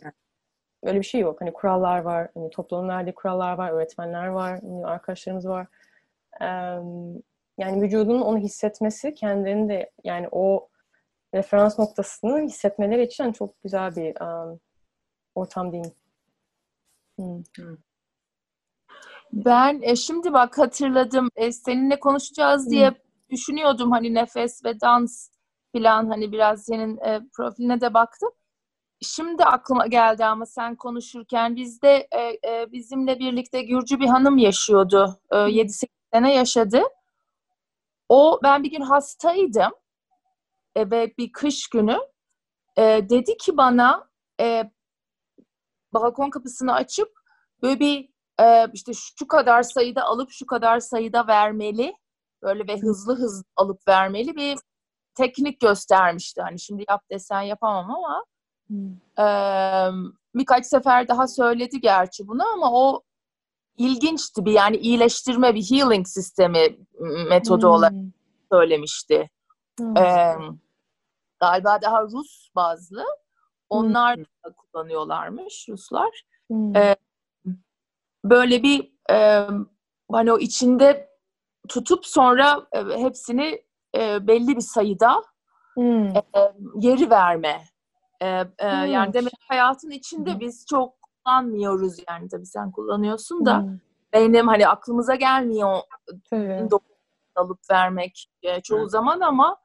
öyle 0.84 1.00
bir 1.00 1.06
şey 1.06 1.22
yok. 1.22 1.42
Hani 1.42 1.54
kurallar 1.54 2.00
var. 2.00 2.30
Hani 2.34 2.50
toplumun 2.50 2.90
verdiği 2.90 3.13
kurallar 3.13 3.54
var. 3.54 3.72
Öğretmenler 3.72 4.28
var. 4.28 4.60
Hani 4.62 4.86
arkadaşlarımız 4.86 5.48
var. 5.48 5.68
Ee, 6.42 6.46
yani 7.58 7.82
vücudunun 7.82 8.22
onu 8.22 8.38
hissetmesi 8.38 9.13
kendilerini 9.13 9.70
de 9.70 9.91
yani 10.04 10.28
o 10.32 10.70
referans 11.34 11.80
noktasını 11.80 12.41
hissetmeleri 12.41 13.04
için 13.04 13.32
çok 13.32 13.63
güzel 13.63 13.96
bir 13.96 14.22
um, 14.22 14.60
ortam 15.36 15.72
diyeyim. 15.72 15.93
Hmm. 17.15 17.43
Ben 19.34 19.82
e, 19.82 19.96
şimdi 19.96 20.34
bak 20.34 20.58
hatırladım 20.58 21.30
e, 21.36 21.52
seninle 21.52 22.00
konuşacağız 22.00 22.70
diye 22.70 22.89
hmm. 22.89 22.98
düşünüyordum 23.30 23.91
hani 23.91 24.13
nefes 24.13 24.65
ve 24.65 24.82
dans 24.82 25.30
falan 25.76 26.10
hani 26.10 26.32
biraz 26.32 26.65
senin 26.65 26.98
e, 26.98 27.22
profiline 27.38 27.82
de 27.82 27.93
baktım. 27.93 28.30
Şimdi 29.02 29.43
aklıma 29.43 29.88
geldi 29.88 30.26
ama 30.26 30.46
sen 30.46 30.76
konuşurken 30.76 31.56
bizde 31.56 32.08
e, 32.12 32.22
e, 32.22 32.72
bizimle 32.72 33.20
birlikte 33.20 33.62
Gürcü 33.62 34.00
bir 34.00 34.08
hanım 34.08 34.38
yaşıyordu. 34.38 35.20
E, 35.32 35.36
7-8 35.36 35.88
sene 36.13 36.36
yaşadı. 36.36 36.82
O 38.10 38.39
ben 38.43 38.63
bir 38.63 38.72
gün 38.72 38.82
hastaydım 38.82 39.72
e, 40.76 40.91
ve 40.91 41.13
bir 41.17 41.32
kış 41.32 41.67
günü 41.70 41.98
e, 42.78 42.82
dedi 43.10 43.38
ki 43.38 43.58
bana 43.58 44.10
e, 44.41 44.72
balkon 45.93 46.30
kapısını 46.30 46.74
açıp 46.74 47.12
böyle 47.62 47.80
bir 47.80 48.10
e, 48.41 48.67
işte 48.74 48.91
şu 48.93 49.28
kadar 49.28 49.63
sayıda 49.63 50.04
alıp 50.04 50.32
şu 50.32 50.46
kadar 50.46 50.80
sayıda 50.80 51.28
vermeli 51.28 51.93
böyle 52.41 52.67
ve 52.67 52.80
hızlı 52.80 53.15
hızlı 53.15 53.43
alıp 53.56 53.88
vermeli 53.88 54.36
bir 54.36 54.58
teknik 55.15 55.60
göstermişti. 55.62 56.41
Hani 56.41 56.60
şimdi 56.60 56.86
yap 56.89 57.02
desen 57.12 57.41
yapamam 57.41 57.91
ama 57.91 58.26
hmm. 58.67 58.93
e, 59.20 59.28
birkaç 60.36 60.65
sefer 60.65 61.08
daha 61.08 61.28
söyledi 61.28 61.82
gerçi 61.82 62.28
bunu 62.28 62.48
ama 62.54 62.72
o 62.72 63.04
ilginçti 63.78 64.46
bir 64.46 64.52
yani 64.52 64.78
iyileştirme 64.78 65.56
bir 65.56 65.63
healing 65.63 66.08
sistemi 66.08 66.78
metodu 67.30 67.68
hmm. 67.68 67.74
olarak 67.74 67.94
söylemişti. 68.52 69.30
Hmm. 69.80 69.98
E, 69.98 70.36
galiba 71.40 71.82
daha 71.82 72.04
Rus 72.04 72.50
bazlı. 72.56 73.06
Onlar 73.70 74.16
hmm. 74.16 74.24
da 74.24 74.54
kullanıyorlarmış 74.54 75.66
Ruslar. 75.70 76.24
Hmm. 76.48 76.76
E, 76.76 76.96
böyle 78.26 78.63
bir 78.63 78.92
e, 79.12 79.48
hani 80.12 80.32
o 80.32 80.38
içinde 80.40 81.10
tutup 81.70 82.06
sonra 82.06 82.68
e, 82.72 82.80
hepsini 82.80 83.62
e, 83.96 84.28
belli 84.28 84.56
bir 84.56 84.62
sayıda 84.62 85.24
hmm. 85.74 86.08
e, 86.08 86.24
geri 86.80 87.10
verme. 87.10 87.63
E, 88.22 88.28
e, 88.28 88.46
hmm. 88.60 88.92
Yani 88.92 89.13
demek 89.13 89.34
hayatın 89.48 89.90
içinde 89.90 90.34
hmm. 90.34 90.40
biz 90.40 90.66
çok 90.70 90.98
kullanmıyoruz 91.28 91.98
yani 92.10 92.30
tabii 92.30 92.46
sen 92.46 92.72
kullanıyorsun 92.72 93.46
da 93.46 93.62
hmm. 93.62 93.80
benim 94.13 94.48
hani 94.48 94.68
aklımıza 94.68 95.16
gelmiyor 95.16 95.80
evet. 96.32 96.72
alıp 97.36 97.60
vermek 97.72 98.30
e, 98.44 98.62
çoğu 98.62 98.82
hmm. 98.82 98.90
zaman 98.90 99.20
ama 99.20 99.58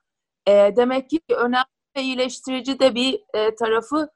e, 0.47 0.53
demek 0.77 1.11
ki 1.11 1.21
önemli 1.29 1.65
ve 1.97 2.03
iyileştirici 2.03 2.81
de 2.81 2.95
bir 2.95 3.25
e, 3.35 3.55
tarafı 3.55 4.09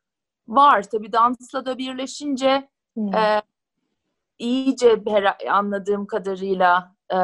var. 0.49 0.83
Tabii 0.83 1.13
dansla 1.13 1.67
da 1.67 1.79
birleşince 1.79 2.69
hmm. 2.95 3.15
e, 3.15 3.43
iyice 4.39 5.03
anladığım 5.51 6.07
kadarıyla 6.07 6.95
e, 7.13 7.19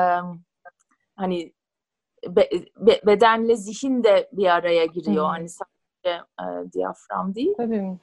hani 1.17 1.53
be, 2.29 2.49
be, 2.77 3.01
bedenle 3.07 3.57
zihin 3.57 4.05
de 4.05 4.29
bir 4.33 4.47
araya 4.47 4.87
giriyor. 4.87 5.25
Hmm. 5.25 5.31
Hani 5.31 5.49
sadece 5.49 6.23
e, 6.41 6.73
diyafram 6.73 7.35
değil. 7.35 7.55
Tabii. 7.57 7.99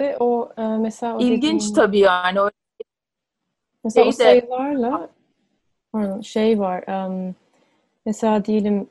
Ve 0.00 0.16
o 0.18 0.52
e, 0.56 0.62
mesela 0.62 1.16
o 1.16 1.20
ilginç 1.20 1.62
dediğin... 1.62 1.74
tabii 1.74 1.98
yani. 1.98 2.40
O 2.40 2.50
mesela 3.84 4.04
şey 4.04 4.08
o 4.08 4.12
sayılarla 4.12 5.08
pardon, 5.92 6.20
şey 6.20 6.60
var. 6.60 7.06
Um, 7.06 7.34
mesela 8.06 8.44
diyelim 8.44 8.88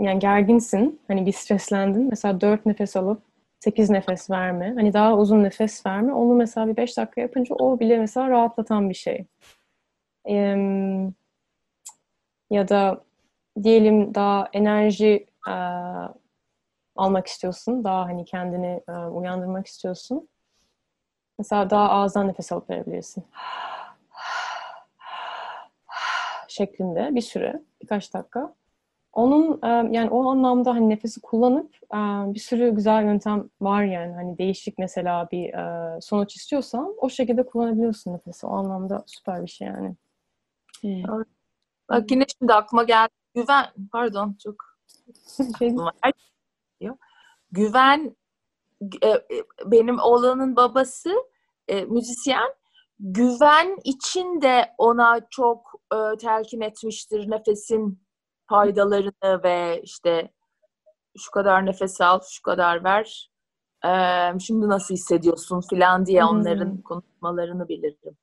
yani 0.00 0.18
gerginsin. 0.18 1.00
Hani 1.08 1.26
bir 1.26 1.32
streslendin. 1.32 2.08
Mesela 2.10 2.40
dört 2.40 2.66
nefes 2.66 2.96
alıp 2.96 3.22
sekiz 3.60 3.90
nefes 3.90 4.30
verme. 4.30 4.74
Hani 4.74 4.92
daha 4.92 5.16
uzun 5.16 5.42
nefes 5.42 5.86
verme. 5.86 6.14
Onu 6.14 6.34
mesela 6.34 6.68
bir 6.68 6.76
beş 6.76 6.96
dakika 6.96 7.20
yapınca 7.20 7.54
o 7.54 7.80
bile 7.80 7.98
mesela 7.98 8.30
rahatlatan 8.30 8.90
bir 8.90 8.94
şey. 8.94 9.26
Ee, 10.28 10.56
ya 12.50 12.68
da 12.68 13.04
diyelim 13.62 14.14
daha 14.14 14.48
enerji 14.52 15.26
e, 15.48 15.54
almak 16.96 17.26
istiyorsun. 17.26 17.84
Daha 17.84 18.04
hani 18.04 18.24
kendini 18.24 18.82
e, 18.88 18.92
uyandırmak 18.92 19.66
istiyorsun. 19.66 20.28
Mesela 21.38 21.70
daha 21.70 21.90
ağızdan 21.90 22.28
nefes 22.28 22.52
alıp 22.52 22.70
verebilirsin. 22.70 23.24
şeklinde 26.48 27.14
bir 27.14 27.20
süre, 27.20 27.62
birkaç 27.82 28.14
dakika. 28.14 28.54
Onun 29.12 29.60
e, 29.62 29.68
yani 29.68 30.10
o 30.10 30.30
anlamda 30.30 30.74
hani 30.74 30.88
nefesi 30.88 31.20
kullanıp 31.20 31.74
e, 31.94 31.98
bir 32.34 32.40
sürü 32.40 32.74
güzel 32.74 33.02
yöntem 33.02 33.50
var 33.60 33.84
yani. 33.84 34.14
Hani 34.14 34.38
değişik 34.38 34.78
mesela 34.78 35.28
bir 35.32 35.54
e, 35.54 36.00
sonuç 36.00 36.36
istiyorsan 36.36 36.94
o 36.98 37.10
şekilde 37.10 37.46
kullanabiliyorsun 37.46 38.12
nefesi. 38.12 38.46
O 38.46 38.50
anlamda 38.50 39.04
süper 39.06 39.42
bir 39.42 39.50
şey 39.50 39.68
yani. 39.68 39.96
Hmm. 40.80 41.24
Bak 41.88 42.10
yine 42.10 42.24
şimdi 42.38 42.54
aklıma 42.54 42.82
geldi. 42.82 43.10
Güven, 43.34 43.66
pardon 43.92 44.36
çok 44.42 44.56
şey 45.58 45.76
Güven 47.52 48.16
benim 49.66 49.98
oğlanın 49.98 50.56
babası 50.56 51.10
müzisyen. 51.88 52.54
Güven 52.98 53.76
için 53.84 54.40
de 54.40 54.74
ona 54.78 55.20
çok 55.30 55.72
telkin 56.20 56.60
etmiştir 56.60 57.30
nefesin 57.30 58.02
faydalarını 58.48 59.42
ve 59.44 59.80
işte 59.82 60.32
şu 61.18 61.30
kadar 61.30 61.66
nefes 61.66 62.00
al, 62.00 62.20
şu 62.30 62.42
kadar 62.42 62.84
ver. 62.84 63.30
Şimdi 64.38 64.68
nasıl 64.68 64.94
hissediyorsun 64.94 65.60
filan 65.70 66.06
diye 66.06 66.24
onların 66.24 66.70
hmm. 66.70 66.82
konuşmalarını 66.82 67.68
bilirim. 67.68 68.16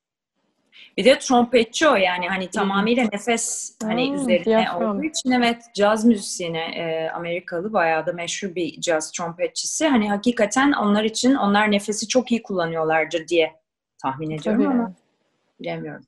Bir 0.96 1.04
de 1.04 1.18
trompetçi 1.18 1.88
o 1.88 1.94
yani 1.94 2.28
hani 2.28 2.50
tamamıyla 2.50 3.08
nefes 3.12 3.76
hani 3.82 4.08
hmm, 4.08 4.14
üzerine 4.14 4.44
diyafram. 4.44 4.96
olduğu 4.96 5.04
için 5.04 5.30
evet 5.30 5.62
caz 5.74 6.04
müzisyeni 6.04 6.58
e, 6.58 7.10
Amerikalı 7.14 7.72
bayağı 7.72 8.06
da 8.06 8.12
meşhur 8.12 8.54
bir 8.54 8.80
caz 8.80 9.12
trompetçisi. 9.12 9.88
Hani 9.88 10.10
hakikaten 10.10 10.72
onlar 10.72 11.04
için 11.04 11.34
onlar 11.34 11.70
nefesi 11.70 12.08
çok 12.08 12.32
iyi 12.32 12.42
kullanıyorlardır 12.42 13.28
diye 13.28 13.60
tahmin 14.02 14.30
ediyorum 14.30 14.64
Tabii. 14.64 14.74
ama 14.74 14.92
bilemiyorum. 15.60 16.04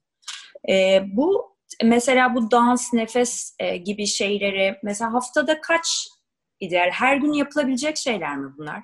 E, 0.68 1.02
bu 1.06 1.56
mesela 1.84 2.34
bu 2.34 2.50
dans, 2.50 2.92
nefes 2.92 3.56
e, 3.58 3.76
gibi 3.76 4.06
şeyleri 4.06 4.78
mesela 4.82 5.12
haftada 5.12 5.60
kaç 5.60 6.08
ideal? 6.60 6.90
Her 6.92 7.16
gün 7.16 7.32
yapılabilecek 7.32 7.96
şeyler 7.96 8.36
mi 8.36 8.52
bunlar? 8.58 8.82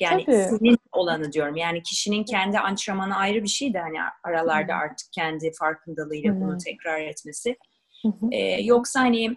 Yani 0.00 0.24
Tabii. 0.24 0.36
senin 0.36 0.78
olanı 0.92 1.32
diyorum. 1.32 1.56
Yani 1.56 1.82
kişinin 1.82 2.24
kendi 2.24 2.58
antrenmanı 2.58 3.16
ayrı 3.16 3.42
bir 3.42 3.48
şey 3.48 3.74
de 3.74 3.78
hani 3.78 3.96
aralarda 4.22 4.74
artık 4.74 5.12
kendi 5.12 5.52
farkındalığıyla 5.58 6.34
Hı. 6.34 6.40
bunu 6.40 6.58
tekrar 6.58 7.00
etmesi. 7.00 7.56
Ee, 8.32 8.62
yoksa 8.62 9.00
hani 9.00 9.36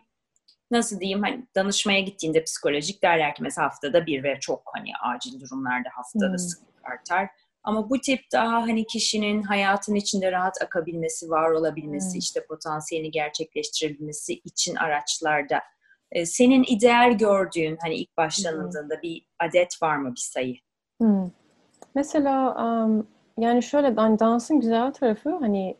nasıl 0.71 0.99
diyeyim 0.99 1.23
hani 1.23 1.47
danışmaya 1.55 1.99
gittiğinde 1.99 2.43
psikolojik 2.43 3.03
derler 3.03 3.35
ki 3.35 3.43
mesela 3.43 3.67
haftada 3.67 4.05
bir 4.05 4.23
ve 4.23 4.39
çok 4.39 4.61
hani 4.73 4.89
acil 5.15 5.39
durumlarda 5.39 5.89
haftada 5.95 6.33
Hı. 6.33 6.39
sık 6.39 6.59
artar 6.83 7.29
ama 7.67 7.89
bu 7.89 8.01
tip 8.01 8.21
daha 8.33 8.61
hani 8.61 8.87
kişinin 8.87 9.43
hayatın 9.43 9.95
içinde 9.95 10.31
rahat 10.31 10.61
akabilmesi, 10.61 11.29
var 11.29 11.51
olabilmesi, 11.51 12.13
hmm. 12.13 12.19
işte 12.19 12.45
potansiyelini 12.45 13.11
gerçekleştirebilmesi 13.11 14.33
için 14.33 14.75
araçlarda 14.75 15.61
e, 16.11 16.25
senin 16.25 16.65
ideal 16.67 17.17
gördüğün 17.17 17.77
hani 17.81 17.95
ilk 17.95 18.17
başlanıldığında 18.17 18.93
hmm. 18.93 19.01
bir 19.01 19.27
adet 19.39 19.81
var 19.81 19.97
mı 19.97 20.11
bir 20.11 20.19
sayı? 20.19 20.55
Hmm. 21.01 21.29
Mesela 21.95 22.55
um, 22.65 23.07
yani 23.37 23.63
şöyle 23.63 23.95
hani 23.95 24.19
dansın 24.19 24.59
güzel 24.59 24.93
tarafı 24.93 25.29
hani 25.29 25.77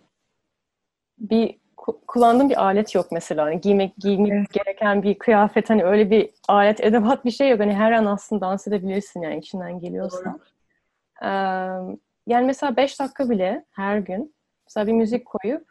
bir 1.17 1.59
kullandığım 2.07 2.49
bir 2.49 2.63
alet 2.63 2.95
yok 2.95 3.07
mesela. 3.11 3.45
Hani 3.45 3.61
giymek 3.61 3.97
giymek 3.97 4.31
evet. 4.31 4.53
gereken 4.53 5.03
bir 5.03 5.19
kıyafet 5.19 5.69
hani 5.69 5.83
öyle 5.83 6.09
bir 6.09 6.29
alet 6.47 6.81
edevat 6.81 7.25
bir 7.25 7.31
şey 7.31 7.49
yok. 7.49 7.59
Hani 7.59 7.73
her 7.73 7.91
an 7.91 8.05
aslında 8.05 8.41
dans 8.41 8.67
edebilirsin 8.67 9.21
yani 9.21 9.37
içinden 9.37 9.79
geliyorsa. 9.79 10.25
Doğru 10.25 10.39
yani 12.27 12.45
mesela 12.45 12.77
5 12.77 12.99
dakika 12.99 13.29
bile 13.29 13.65
her 13.71 13.97
gün 13.97 14.35
mesela 14.67 14.87
bir 14.87 14.91
müzik 14.91 15.25
koyup 15.25 15.67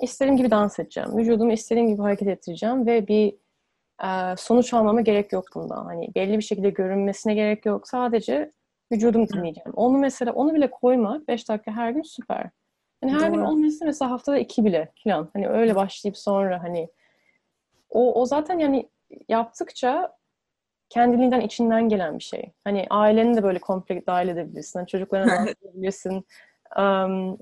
istediğim 0.00 0.36
gibi 0.36 0.50
dans 0.50 0.78
edeceğim. 0.78 1.16
Vücudumu 1.16 1.52
istediğim 1.52 1.88
gibi 1.88 2.02
hareket 2.02 2.28
ettireceğim 2.28 2.86
ve 2.86 3.08
bir 3.08 3.34
sonuç 4.38 4.74
almama 4.74 5.00
gerek 5.00 5.32
yok 5.32 5.44
bundan. 5.54 5.84
Hani 5.84 6.14
belli 6.14 6.36
bir 6.38 6.42
şekilde 6.42 6.70
görünmesine 6.70 7.34
gerek 7.34 7.66
yok. 7.66 7.88
Sadece 7.88 8.52
vücudumu 8.92 9.28
dinleyeceğim. 9.28 9.72
Onu 9.74 9.98
mesela 9.98 10.32
onu 10.32 10.54
bile 10.54 10.70
koymak 10.70 11.28
5 11.28 11.48
dakika 11.48 11.72
her 11.72 11.90
gün 11.90 12.02
süper. 12.02 12.50
Hani 13.00 13.12
her 13.12 13.20
Doğru. 13.20 13.32
gün 13.32 13.40
olması 13.40 13.84
mesela 13.84 14.10
haftada 14.10 14.38
iki 14.38 14.64
bile 14.64 14.92
falan. 15.04 15.30
Hani 15.32 15.48
öyle 15.48 15.74
başlayıp 15.74 16.18
sonra 16.18 16.62
hani 16.62 16.88
o, 17.90 18.20
o 18.20 18.26
zaten 18.26 18.58
yani 18.58 18.90
yaptıkça 19.28 20.12
kendiliğinden 20.88 21.40
içinden 21.40 21.88
gelen 21.88 22.18
bir 22.18 22.24
şey. 22.24 22.52
Hani 22.64 22.86
aileni 22.90 23.36
de 23.36 23.42
böyle 23.42 23.58
komple 23.58 24.06
dahil 24.06 24.28
edebilirsin. 24.28 24.78
Hani 24.78 24.86
çocuklarına 24.86 25.32
dahil 25.32 25.54
edebilirsin. 25.62 26.26
Um, 26.78 27.38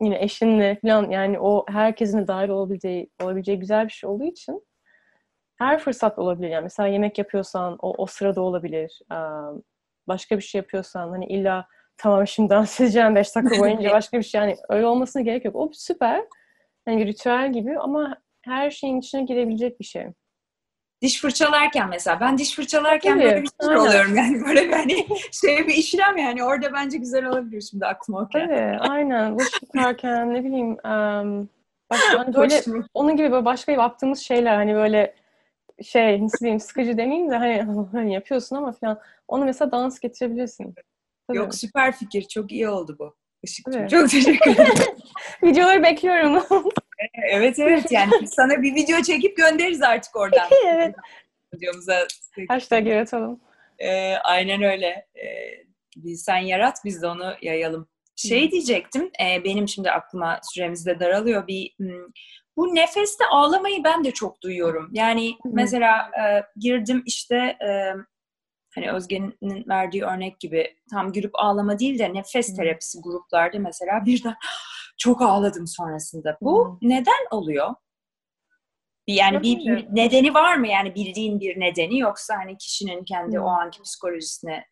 yine 0.00 0.22
eşinle 0.22 0.78
falan 0.82 1.10
yani 1.10 1.40
o 1.40 1.64
herkesin 1.68 2.18
de 2.18 2.28
dahil 2.28 2.48
olabileceği, 2.48 3.10
olabileceği 3.22 3.58
güzel 3.58 3.84
bir 3.84 3.92
şey 3.92 4.10
olduğu 4.10 4.24
için 4.24 4.62
her 5.60 5.78
fırsat 5.78 6.18
olabilir. 6.18 6.48
Yani 6.48 6.62
mesela 6.62 6.86
yemek 6.86 7.18
yapıyorsan 7.18 7.78
o, 7.82 7.94
o 7.98 8.06
sırada 8.06 8.40
olabilir. 8.40 9.00
Um, 9.10 9.62
başka 10.08 10.36
bir 10.36 10.42
şey 10.42 10.58
yapıyorsan 10.58 11.10
hani 11.10 11.26
illa 11.26 11.66
tamam 11.96 12.26
şimdi 12.26 12.50
dans 12.50 12.80
edeceğim 12.80 13.14
5 13.14 13.36
dakika 13.36 13.58
boyunca 13.58 13.90
başka 13.92 14.18
bir 14.18 14.22
şey 14.22 14.40
yani 14.40 14.56
öyle 14.68 14.86
olmasına 14.86 15.22
gerek 15.22 15.44
yok. 15.44 15.56
O 15.56 15.70
süper. 15.72 16.24
Hani 16.84 16.98
bir 16.98 17.06
ritüel 17.06 17.52
gibi 17.52 17.78
ama 17.78 18.16
her 18.44 18.70
şeyin 18.70 19.00
içine 19.00 19.22
girebilecek 19.22 19.80
bir 19.80 19.84
şey. 19.84 20.06
Diş 21.02 21.20
fırçalarken 21.20 21.88
mesela 21.88 22.20
ben 22.20 22.38
diş 22.38 22.54
fırçalarken 22.54 23.14
Tabii, 23.14 23.24
böyle 23.24 23.42
bir 23.42 23.48
şey 23.66 23.76
oluyorum 23.76 24.16
yani 24.16 24.44
böyle 24.46 24.68
bir 24.68 24.72
hani 24.72 25.06
şey 25.32 25.66
bir 25.66 25.74
işlem 25.74 26.16
yani 26.16 26.44
orada 26.44 26.72
bence 26.72 26.98
güzel 26.98 27.24
olabilir 27.24 27.60
şimdi 27.70 27.86
aklıma 27.86 28.20
okuyor. 28.20 28.46
Tabii 28.46 28.78
aynen 28.78 29.38
buş 29.38 29.48
yıkarken 29.62 30.34
ne 30.34 30.44
bileyim 30.44 30.70
um, 30.70 31.48
başka, 31.90 32.18
hani 32.18 32.34
böyle 32.34 32.62
onun 32.94 33.16
gibi 33.16 33.32
böyle 33.32 33.44
başka 33.44 33.72
yaptığımız 33.72 34.18
şeyler 34.18 34.54
hani 34.54 34.74
böyle 34.74 35.14
şey 35.84 36.22
nasıl 36.22 36.38
diyeyim 36.38 36.60
sıkıcı 36.60 36.96
demeyeyim 36.96 37.30
de 37.30 37.36
hani, 37.36 37.62
hani 37.92 38.14
yapıyorsun 38.14 38.56
ama 38.56 38.72
falan 38.72 39.00
onu 39.28 39.44
mesela 39.44 39.72
dans 39.72 40.00
getirebilirsin. 40.00 40.74
Tabii. 41.26 41.38
Yok 41.38 41.54
süper 41.54 41.92
fikir 41.92 42.22
çok 42.22 42.52
iyi 42.52 42.68
oldu 42.68 42.96
bu. 42.98 43.16
Işıkçım 43.42 43.86
çok 43.86 44.10
teşekkür 44.10 44.50
ederim. 44.50 44.74
Videoları 45.42 45.82
bekliyorum. 45.82 46.44
evet 47.30 47.58
evet 47.58 47.92
yani 47.92 48.28
sana 48.28 48.62
bir 48.62 48.74
video 48.74 49.02
çekip 49.02 49.36
göndeririz 49.36 49.82
artık 49.82 50.16
oradan. 50.16 50.48
evet. 50.66 50.94
Videomuza. 51.54 52.06
Hashtag 52.48 52.86
yaratalım. 52.86 53.40
Ee, 53.78 54.14
aynen 54.14 54.62
öyle. 54.62 55.06
Ee, 55.14 56.16
sen 56.16 56.36
yarat 56.36 56.76
biz 56.84 57.02
de 57.02 57.06
onu 57.06 57.34
yayalım. 57.42 57.88
Şey 58.16 58.50
diyecektim, 58.50 59.10
e, 59.22 59.44
benim 59.44 59.68
şimdi 59.68 59.90
aklıma 59.90 60.40
süremizde 60.42 61.00
daralıyor 61.00 61.46
bir 61.46 61.74
hmm, 61.78 62.06
bu 62.56 62.74
nefeste 62.74 63.26
ağlamayı 63.26 63.84
ben 63.84 64.04
de 64.04 64.10
çok 64.10 64.42
duyuyorum. 64.42 64.90
Yani 64.92 65.34
hmm. 65.42 65.52
mesela 65.54 65.98
e, 65.98 66.44
girdim 66.56 67.02
işte 67.06 67.36
e, 67.36 67.94
hani 68.74 68.92
Özge'nin 68.92 69.68
verdiği 69.68 70.04
örnek 70.04 70.40
gibi 70.40 70.76
tam 70.90 71.12
gülüp 71.12 71.30
ağlama 71.34 71.78
değil 71.78 71.98
de 71.98 72.14
nefes 72.14 72.56
terapisi 72.56 73.00
gruplarda 73.00 73.58
mesela 73.58 74.02
birden 74.06 74.34
çok 74.98 75.22
ağladım 75.22 75.66
sonrasında. 75.66 76.38
Bu 76.40 76.78
hmm. 76.80 76.90
neden 76.90 77.26
oluyor? 77.30 77.74
Yani 79.06 79.42
bir, 79.42 79.58
bir 79.58 79.86
nedeni 79.90 80.34
var 80.34 80.56
mı? 80.56 80.68
Yani 80.68 80.94
bildiğin 80.94 81.40
bir 81.40 81.60
nedeni 81.60 81.98
yoksa 81.98 82.36
hani 82.36 82.56
kişinin 82.56 83.04
kendi 83.04 83.36
hmm. 83.36 83.44
o 83.44 83.48
anki 83.48 83.82
psikolojisine 83.82 84.64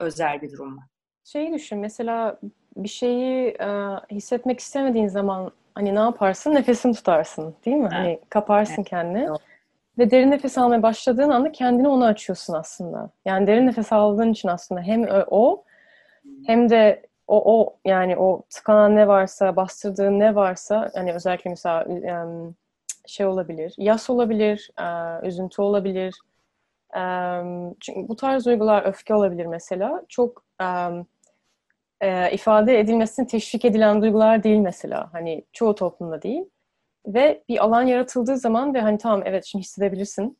özel 0.00 0.42
bir 0.42 0.52
durum 0.52 0.74
mu? 0.74 0.80
Şeyi 1.24 1.52
düşün 1.52 1.78
mesela 1.78 2.40
bir 2.76 2.88
şeyi 2.88 3.48
e, 3.48 3.66
hissetmek 4.10 4.60
istemediğin 4.60 5.08
zaman 5.08 5.50
hani 5.74 5.94
ne 5.94 5.98
yaparsın? 5.98 6.54
Nefesini 6.54 6.94
tutarsın 6.94 7.54
değil 7.64 7.76
mi? 7.76 7.88
Evet. 7.92 7.92
Hani 7.92 8.20
kaparsın 8.28 8.74
evet. 8.74 8.88
kendini. 8.88 9.28
Ve 9.98 10.10
derin 10.10 10.30
nefes 10.30 10.58
almaya 10.58 10.82
başladığın 10.82 11.30
anda 11.30 11.52
kendini 11.52 11.88
ona 11.88 12.06
açıyorsun 12.06 12.54
aslında. 12.54 13.10
Yani 13.24 13.46
derin 13.46 13.66
nefes 13.66 13.92
aldığın 13.92 14.32
için 14.32 14.48
aslında 14.48 14.80
hem 14.80 15.06
o 15.30 15.64
hem 16.46 16.70
de 16.70 17.02
o, 17.26 17.58
o 17.58 17.76
yani 17.84 18.16
o 18.16 18.42
tıkanan 18.50 18.96
ne 18.96 19.08
varsa, 19.08 19.56
bastırdığın 19.56 20.20
ne 20.20 20.34
varsa 20.34 20.90
hani 20.94 21.12
özellikle 21.12 21.50
mesela 21.50 21.86
şey 23.06 23.26
olabilir, 23.26 23.74
yas 23.78 24.10
olabilir, 24.10 24.70
üzüntü 25.22 25.62
olabilir. 25.62 26.14
Çünkü 27.80 28.08
bu 28.08 28.16
tarz 28.16 28.46
duygular 28.46 28.82
öfke 28.86 29.14
olabilir 29.14 29.46
mesela. 29.46 30.02
Çok 30.08 30.44
ifade 32.32 32.80
edilmesini 32.80 33.26
teşvik 33.26 33.64
edilen 33.64 34.02
duygular 34.02 34.42
değil 34.42 34.58
mesela. 34.58 35.08
Hani 35.12 35.44
çoğu 35.52 35.74
toplumda 35.74 36.22
değil. 36.22 36.42
Ve 37.06 37.42
bir 37.48 37.64
alan 37.64 37.82
yaratıldığı 37.82 38.36
zaman 38.36 38.74
ve 38.74 38.80
hani 38.80 38.98
tamam 38.98 39.22
evet 39.24 39.44
şimdi 39.44 39.62
hissedebilirsin 39.64 40.38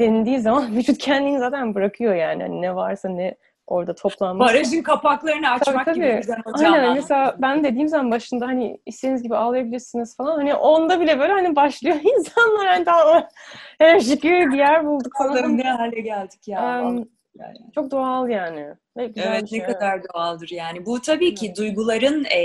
denildiği 0.00 0.40
zaman 0.40 0.72
vücut 0.76 0.98
kendini 0.98 1.38
zaten 1.38 1.74
bırakıyor 1.74 2.14
yani. 2.14 2.42
Hani 2.42 2.62
ne 2.62 2.74
varsa 2.74 3.08
ne 3.08 3.34
orada 3.66 3.94
toplanmış. 3.94 4.48
Barajın 4.48 4.82
kapaklarını 4.82 5.50
açmak 5.50 5.84
tabii, 5.84 6.00
tabii. 6.00 6.20
gibi 6.22 6.42
hocam. 6.44 6.72
Aynen 6.72 6.94
mesela 6.94 7.36
ben 7.38 7.64
dediğim 7.64 7.88
zaman 7.88 8.10
başında 8.10 8.46
hani 8.46 8.80
istediğiniz 8.86 9.22
gibi 9.22 9.36
ağlayabilirsiniz 9.36 10.16
falan. 10.16 10.36
Hani 10.36 10.54
onda 10.54 11.00
bile 11.00 11.18
böyle 11.18 11.32
hani 11.32 11.56
başlıyor 11.56 11.96
insanlar 12.18 12.66
hani 12.66 12.84
tamam 12.84 13.24
şükür 14.00 14.52
bir 14.52 14.58
yer 14.58 14.86
bulduk 14.86 15.12
falan. 15.18 15.58
ne 15.58 15.70
hale 15.70 16.00
geldik 16.00 16.48
ya. 16.48 16.82
Um, 16.84 17.08
yani. 17.34 17.58
Çok 17.74 17.90
doğal 17.90 18.28
yani. 18.28 18.74
evet 18.96 19.50
şey. 19.50 19.58
ne 19.58 19.64
kadar 19.64 20.00
doğaldır 20.04 20.50
yani. 20.50 20.86
Bu 20.86 21.00
tabii 21.00 21.34
ki 21.34 21.54
duyguların 21.56 22.24
e, 22.24 22.40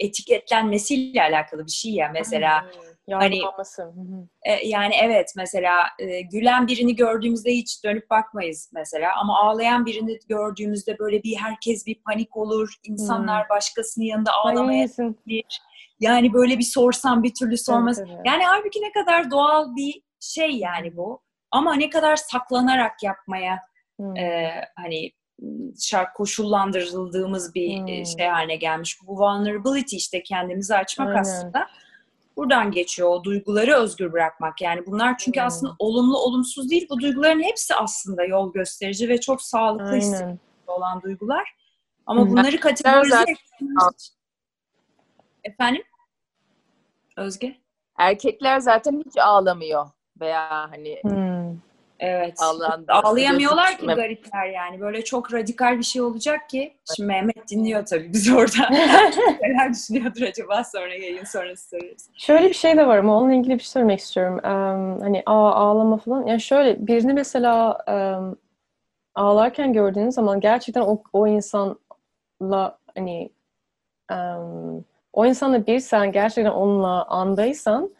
etiketlenmesiyle 0.00 1.22
alakalı 1.22 1.66
bir 1.66 1.72
şey 1.72 1.92
ya. 1.92 2.10
Mesela 2.14 2.62
hmm 2.62 2.94
Hani, 3.10 3.40
e, 4.42 4.66
yani 4.66 4.94
evet 5.02 5.32
mesela 5.36 5.86
e, 5.98 6.20
gülen 6.20 6.66
birini 6.66 6.96
gördüğümüzde 6.96 7.52
hiç 7.52 7.84
dönüp 7.84 8.10
bakmayız 8.10 8.70
mesela 8.74 9.10
ama 9.20 9.40
ağlayan 9.40 9.86
birini 9.86 10.18
gördüğümüzde 10.28 10.98
böyle 10.98 11.22
bir 11.22 11.36
herkes 11.36 11.86
bir 11.86 12.02
panik 12.02 12.36
olur. 12.36 12.74
insanlar 12.84 13.42
hmm. 13.42 13.56
başkasının 13.56 14.04
yanında 14.04 14.32
ağlamaya 14.32 14.88
bir 15.26 15.44
yani 16.00 16.32
böyle 16.32 16.58
bir 16.58 16.64
sorsam 16.64 17.22
bir 17.22 17.34
türlü 17.34 17.58
sormaz. 17.58 17.98
Evet, 17.98 18.08
evet. 18.14 18.26
Yani 18.26 18.44
halbuki 18.44 18.82
ne 18.82 18.92
kadar 18.92 19.30
doğal 19.30 19.76
bir 19.76 20.02
şey 20.20 20.50
yani 20.50 20.96
bu. 20.96 21.22
Ama 21.50 21.74
ne 21.74 21.90
kadar 21.90 22.16
saklanarak 22.16 23.02
yapmaya 23.02 23.58
hmm. 24.00 24.16
e, 24.16 24.52
hani 24.76 25.12
şart 25.80 26.12
koşullandırıldığımız 26.12 27.54
bir 27.54 27.78
hmm. 27.78 28.06
şey 28.06 28.26
haline 28.26 28.56
gelmiş. 28.56 28.98
Bu 29.06 29.16
vulnerability 29.18 29.96
işte 29.96 30.22
kendimizi 30.22 30.76
açmak 30.76 31.08
Aynen. 31.08 31.20
aslında 31.20 31.66
buradan 32.36 32.70
geçiyor 32.70 33.08
o 33.08 33.24
duyguları 33.24 33.74
özgür 33.74 34.12
bırakmak. 34.12 34.62
Yani 34.62 34.86
bunlar 34.86 35.18
çünkü 35.18 35.40
hmm. 35.40 35.46
aslında 35.46 35.72
olumlu 35.78 36.18
olumsuz 36.18 36.70
değil. 36.70 36.86
Bu 36.90 37.00
duyguların 37.00 37.42
hepsi 37.42 37.74
aslında 37.74 38.24
yol 38.24 38.52
gösterici 38.52 39.08
ve 39.08 39.20
çok 39.20 39.42
sağlıklı 39.42 40.38
olan 40.66 41.02
duygular. 41.02 41.54
Ama 42.06 42.22
hmm. 42.22 42.30
bunları 42.30 42.60
kategorize 42.60 43.24
Efendim? 45.44 45.82
Özge? 47.16 47.56
Erkekler 47.98 48.60
zaten 48.60 49.02
hiç 49.06 49.16
ağlamıyor 49.18 49.86
veya 50.20 50.70
hani 50.70 50.98
hmm. 51.02 51.60
Evet. 52.00 52.34
Ağlayamıyorlar 52.88 53.78
ki 53.78 53.86
garipler 53.86 54.46
yani. 54.46 54.80
Böyle 54.80 55.04
çok 55.04 55.34
radikal 55.34 55.78
bir 55.78 55.82
şey 55.82 56.02
olacak 56.02 56.48
ki. 56.48 56.74
Şimdi 56.96 57.06
Mehmet 57.06 57.50
dinliyor 57.50 57.86
tabii 57.86 58.12
biz 58.12 58.32
orada. 58.32 58.70
Neler 59.40 59.72
düşünüyordur 59.72 60.22
acaba 60.22 60.64
sonra 60.64 60.94
yayın 60.94 61.24
sonrası. 61.24 61.78
Şöyle 62.14 62.48
bir 62.48 62.54
şey 62.54 62.76
de 62.76 62.86
var 62.86 62.98
ama 62.98 63.18
onunla 63.18 63.34
ilgili 63.34 63.54
bir 63.54 63.58
şey 63.58 63.68
söylemek 63.68 64.00
istiyorum. 64.00 64.34
Um, 64.34 65.00
hani 65.00 65.22
aa, 65.26 65.52
ağlama 65.52 65.96
falan. 65.96 66.26
Yani 66.26 66.40
şöyle 66.40 66.86
birini 66.86 67.12
mesela 67.12 67.78
um, 67.88 68.36
ağlarken 69.14 69.72
gördüğünüz 69.72 70.14
zaman 70.14 70.40
gerçekten 70.40 70.80
o, 70.82 71.02
o 71.12 71.26
insanla 71.26 72.78
hani 72.94 73.30
um, 74.12 74.84
o 75.12 75.26
insanla 75.26 75.66
bir 75.66 75.80
sen 75.80 76.12
gerçekten 76.12 76.52
onunla 76.52 77.04
andaysan 77.04 77.90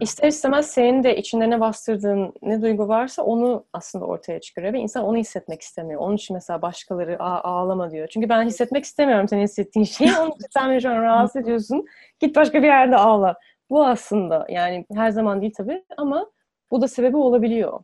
İster 0.00 0.28
istemez 0.28 0.70
senin 0.70 1.02
de 1.02 1.16
içinde 1.16 1.60
bastırdığın 1.60 2.32
ne 2.42 2.62
duygu 2.62 2.88
varsa 2.88 3.22
onu 3.22 3.64
aslında 3.72 4.04
ortaya 4.04 4.40
çıkarıyor 4.40 4.72
ve 4.72 4.78
insan 4.78 5.04
onu 5.04 5.16
hissetmek 5.16 5.62
istemiyor. 5.62 6.00
Onun 6.00 6.16
için 6.16 6.34
mesela 6.34 6.62
başkaları 6.62 7.22
ağlama 7.22 7.90
diyor. 7.90 8.08
Çünkü 8.08 8.28
ben 8.28 8.46
hissetmek 8.46 8.84
istemiyorum 8.84 9.28
senin 9.28 9.42
hissettiğin 9.42 9.84
şeyi. 9.86 10.10
Onun 10.20 10.30
için 10.30 10.46
sen 10.50 10.70
beni 10.70 10.82
şu 10.82 10.90
an 10.90 11.02
rahatsız 11.02 11.36
ediyorsun. 11.42 11.86
Git 12.20 12.36
başka 12.36 12.62
bir 12.62 12.66
yerde 12.66 12.96
ağla. 12.96 13.36
Bu 13.70 13.86
aslında 13.86 14.46
yani 14.48 14.86
her 14.94 15.10
zaman 15.10 15.40
değil 15.40 15.52
tabii 15.56 15.84
ama 15.96 16.30
bu 16.70 16.80
da 16.80 16.88
sebebi 16.88 17.16
olabiliyor. 17.16 17.80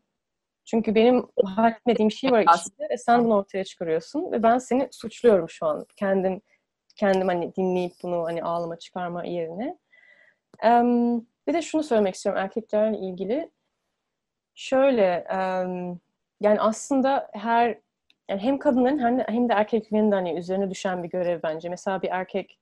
Çünkü 0.65 0.95
benim 0.95 1.27
halletmediğim 1.45 2.11
şey 2.11 2.33
var 2.33 2.41
içinde 2.41 2.89
ve 2.91 2.97
sen 2.97 3.25
bunu 3.25 3.35
ortaya 3.37 3.65
çıkarıyorsun 3.65 4.33
ve 4.33 4.43
ben 4.43 4.59
seni 4.59 4.89
suçluyorum 4.91 5.49
şu 5.49 5.67
an. 5.67 5.87
Kendim 5.97 6.41
kendim 6.97 7.29
hani 7.29 7.55
dinleyip 7.57 7.93
bunu 8.03 8.25
hani 8.25 8.45
ağlama 8.45 8.79
çıkarma 8.79 9.25
yerine. 9.25 9.79
Um, 10.65 11.27
bir 11.47 11.55
de 11.55 11.63
şunu 11.63 11.83
söylemek 11.83 12.15
istiyorum 12.15 12.43
erkeklerle 12.43 12.99
ilgili. 12.99 13.51
Şöyle, 14.55 15.25
yani 16.41 16.61
aslında 16.61 17.31
her 17.33 17.79
yani 18.29 18.41
hem 18.41 18.59
kadınların 18.59 18.99
hem 18.99 19.19
de, 19.19 19.25
hem 19.29 19.49
de 19.49 19.53
erkeklerin 19.53 20.11
de 20.11 20.15
hani 20.15 20.39
üzerine 20.39 20.71
düşen 20.71 21.03
bir 21.03 21.09
görev 21.09 21.41
bence. 21.43 21.69
Mesela 21.69 22.03
bir 22.03 22.09
erkek 22.11 22.59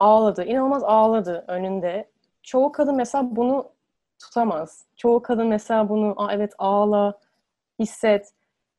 ağladı, 0.00 0.44
inanılmaz 0.44 0.84
ağladı 0.84 1.44
önünde. 1.48 2.10
Çoğu 2.42 2.72
kadın 2.72 2.96
mesela 2.96 3.36
bunu 3.36 3.72
tutamaz. 4.18 4.86
Çoğu 4.96 5.22
kadın 5.22 5.46
mesela 5.46 5.88
bunu, 5.88 6.14
Aa, 6.16 6.32
evet 6.32 6.54
ağla, 6.58 7.20
hisset. 7.78 8.32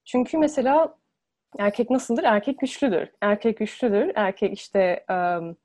Çünkü 0.06 0.38
mesela 0.38 0.98
erkek 1.60 1.90
nasıldır? 1.90 2.24
Erkek 2.24 2.60
güçlüdür. 2.60 3.10
Erkek 3.22 3.58
güçlüdür. 3.58 4.12
Erkek 4.16 4.54
işte 4.54 5.06
um, 5.10 5.58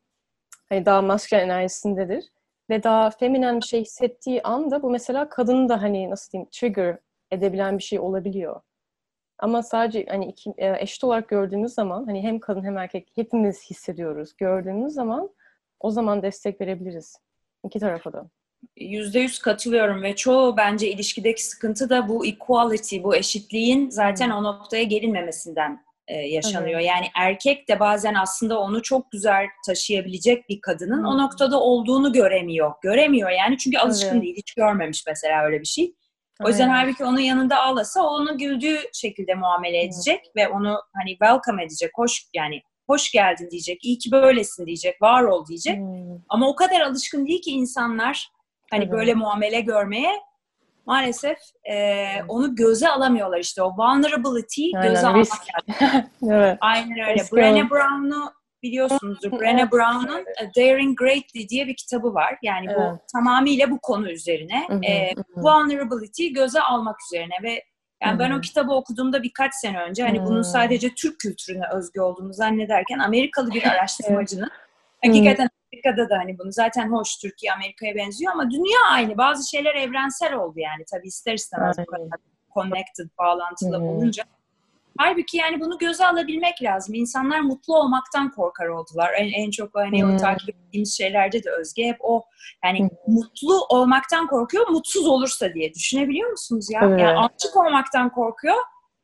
hani 0.69 0.87
daha 0.87 1.03
maskülen 1.03 1.45
enerjisindedir 1.45 2.25
ve 2.71 2.83
daha 2.83 3.11
feminen 3.11 3.61
bir 3.61 3.67
şey 3.67 3.81
hissettiği 3.81 4.43
anda 4.43 4.83
bu 4.83 4.91
mesela 4.91 5.29
kadını 5.29 5.69
da 5.69 5.83
hani 5.83 6.11
nasıl 6.11 6.33
diyeyim 6.33 6.49
trigger 6.53 6.99
edebilen 7.31 7.79
bir 7.79 7.83
şey 7.83 7.99
olabiliyor. 7.99 8.61
Ama 9.39 9.63
sadece 9.63 10.07
hani 10.09 10.27
iki, 10.27 10.55
e, 10.57 10.83
eşit 10.83 11.05
olarak 11.05 11.29
gördüğümüz 11.29 11.73
zaman 11.75 12.05
hani 12.05 12.23
hem 12.23 12.39
kadın 12.39 12.65
hem 12.65 12.79
erkek 12.79 13.13
hepimiz 13.15 13.71
hissediyoruz. 13.71 14.37
Gördüğümüz 14.37 14.93
zaman 14.95 15.31
o 15.81 15.91
zaman 15.91 16.23
destek 16.23 16.61
verebiliriz. 16.61 17.17
İki 17.65 17.79
tarafa 17.79 18.13
da. 18.13 18.31
Yüzde 18.77 19.21
yüz 19.21 19.39
katılıyorum 19.39 20.03
ve 20.03 20.17
çoğu 20.17 20.57
bence 20.57 20.91
ilişkideki 20.91 21.45
sıkıntı 21.45 21.91
da 21.91 22.09
bu 22.09 22.27
equality, 22.27 23.03
bu 23.03 23.17
eşitliğin 23.17 23.91
zaten 23.91 24.29
hmm. 24.29 24.37
o 24.37 24.43
noktaya 24.43 24.85
gelinmemesinden 24.85 25.88
yaşanıyor. 26.15 26.81
Evet. 26.81 26.89
Yani 26.89 27.07
erkek 27.17 27.69
de 27.69 27.81
bazen 27.81 28.15
aslında 28.15 28.61
onu 28.61 28.83
çok 28.83 29.11
güzel 29.11 29.47
taşıyabilecek 29.67 30.49
bir 30.49 30.61
kadının 30.61 30.99
hmm. 30.99 31.07
o 31.07 31.19
noktada 31.19 31.61
olduğunu 31.61 32.13
göremiyor. 32.13 32.73
Göremiyor 32.83 33.31
yani 33.31 33.59
çünkü 33.59 33.79
alışkın 33.79 34.13
evet. 34.13 34.23
değil, 34.23 34.37
hiç 34.37 34.55
görmemiş 34.55 35.05
mesela 35.07 35.45
öyle 35.45 35.61
bir 35.61 35.67
şey. 35.67 35.95
O 36.45 36.49
yüzden 36.49 36.69
Aynen. 36.69 36.85
halbuki 36.85 37.05
onun 37.05 37.21
yanında 37.21 37.57
ağlasa 37.63 38.03
onu 38.03 38.39
güldüğü 38.39 38.79
şekilde 38.93 39.35
muamele 39.35 39.83
edecek 39.83 40.21
hmm. 40.21 40.43
ve 40.43 40.49
onu 40.49 40.81
hani 40.95 41.11
welcome 41.11 41.65
edecek, 41.65 41.91
hoş 41.95 42.25
yani 42.35 42.63
hoş 42.87 43.13
geldin 43.13 43.49
diyecek, 43.51 43.85
iyi 43.85 43.99
ki 43.99 44.13
böylesin 44.13 44.67
diyecek, 44.67 45.03
var 45.03 45.23
ol 45.23 45.47
diyecek. 45.47 45.77
Hmm. 45.77 46.19
Ama 46.29 46.49
o 46.49 46.57
kadar 46.57 46.81
alışkın 46.81 47.27
değil 47.27 47.43
ki 47.43 47.51
insanlar 47.51 48.29
hani 48.71 48.83
evet. 48.85 48.93
böyle 48.93 49.15
muamele 49.15 49.61
görmeye 49.61 50.11
maalesef 50.89 51.39
e, 51.71 52.07
onu 52.29 52.57
göze 52.57 52.89
alamıyorlar 52.89 53.39
işte 53.39 53.63
o 53.63 53.77
vulnerability 53.77 54.71
göze 54.83 55.07
almak 55.07 55.27
lazım. 55.27 56.09
evet. 56.31 56.59
Aynen 56.61 57.09
öyle. 57.09 57.21
Brené 57.21 57.71
Brown'u 57.71 58.33
biliyorsunuzdur. 58.63 59.33
Brené 59.33 59.71
Brown'un 59.71 60.25
Daring 60.57 60.99
Greatly 60.99 61.49
diye 61.49 61.67
bir 61.67 61.77
kitabı 61.77 62.15
var. 62.15 62.39
Yani 62.43 62.67
evet. 62.69 62.79
bu 62.79 62.99
tamamıyla 63.13 63.71
bu 63.71 63.79
konu 63.81 64.11
üzerine. 64.11 64.69
e, 64.89 65.15
vulnerability 65.37 66.27
göze 66.27 66.61
almak 66.61 66.97
üzerine 67.03 67.35
ve 67.43 67.65
yani 68.03 68.19
ben 68.19 68.31
o 68.31 68.41
kitabı 68.41 68.73
okuduğumda 68.73 69.23
birkaç 69.23 69.55
sene 69.55 69.81
önce 69.83 70.03
hani 70.03 70.25
bunun 70.25 70.43
sadece 70.43 70.95
Türk 70.95 71.21
kültürüne 71.21 71.65
özgü 71.75 72.01
olduğunu 72.01 72.33
zannederken 72.33 72.99
Amerikalı 72.99 73.51
bir 73.51 73.63
araştırmacının 73.71 74.51
hakikaten 75.05 75.49
Amerika'da 75.79 76.11
da 76.11 76.19
hani 76.19 76.39
bunu 76.39 76.53
zaten 76.53 76.93
hoş 76.93 77.17
Türkiye 77.17 77.53
Amerika'ya 77.53 77.95
benziyor 77.95 78.33
ama 78.33 78.51
dünya 78.51 78.79
aynı. 78.91 79.19
Bazı 79.19 79.51
şeyler 79.51 79.75
evrensel 79.75 80.35
oldu 80.35 80.59
yani 80.59 80.85
tabii 80.91 81.07
ister 81.07 81.35
istemez 81.35 81.77
bu 81.79 81.87
kadar 81.87 82.09
connected, 82.55 83.09
bağlantılı 83.19 83.79
hmm. 83.79 83.87
olunca. 83.87 84.25
Halbuki 84.99 85.37
yani 85.37 85.61
bunu 85.61 85.79
göze 85.79 86.07
alabilmek 86.07 86.63
lazım. 86.63 86.95
İnsanlar 86.95 87.41
mutlu 87.41 87.77
olmaktan 87.77 88.31
korkar 88.31 88.67
oldular. 88.67 89.11
En, 89.19 89.45
en 89.45 89.51
çok 89.51 89.75
hani 89.75 90.03
hmm. 90.03 90.15
o 90.15 90.17
takip 90.17 90.49
ettiğimiz 90.49 90.97
şeylerde 90.97 91.45
de 91.45 91.51
Özge 91.51 91.87
hep 91.87 91.97
o 92.01 92.25
yani 92.65 92.79
hmm. 92.79 93.15
mutlu 93.15 93.65
olmaktan 93.69 94.27
korkuyor, 94.27 94.69
mutsuz 94.69 95.07
olursa 95.07 95.55
diye. 95.55 95.75
Düşünebiliyor 95.75 96.31
musunuz 96.31 96.71
ya? 96.71 96.81
Evet. 96.85 97.01
Yani 97.01 97.19
açık 97.19 97.57
olmaktan 97.57 98.13
korkuyor, 98.13 98.57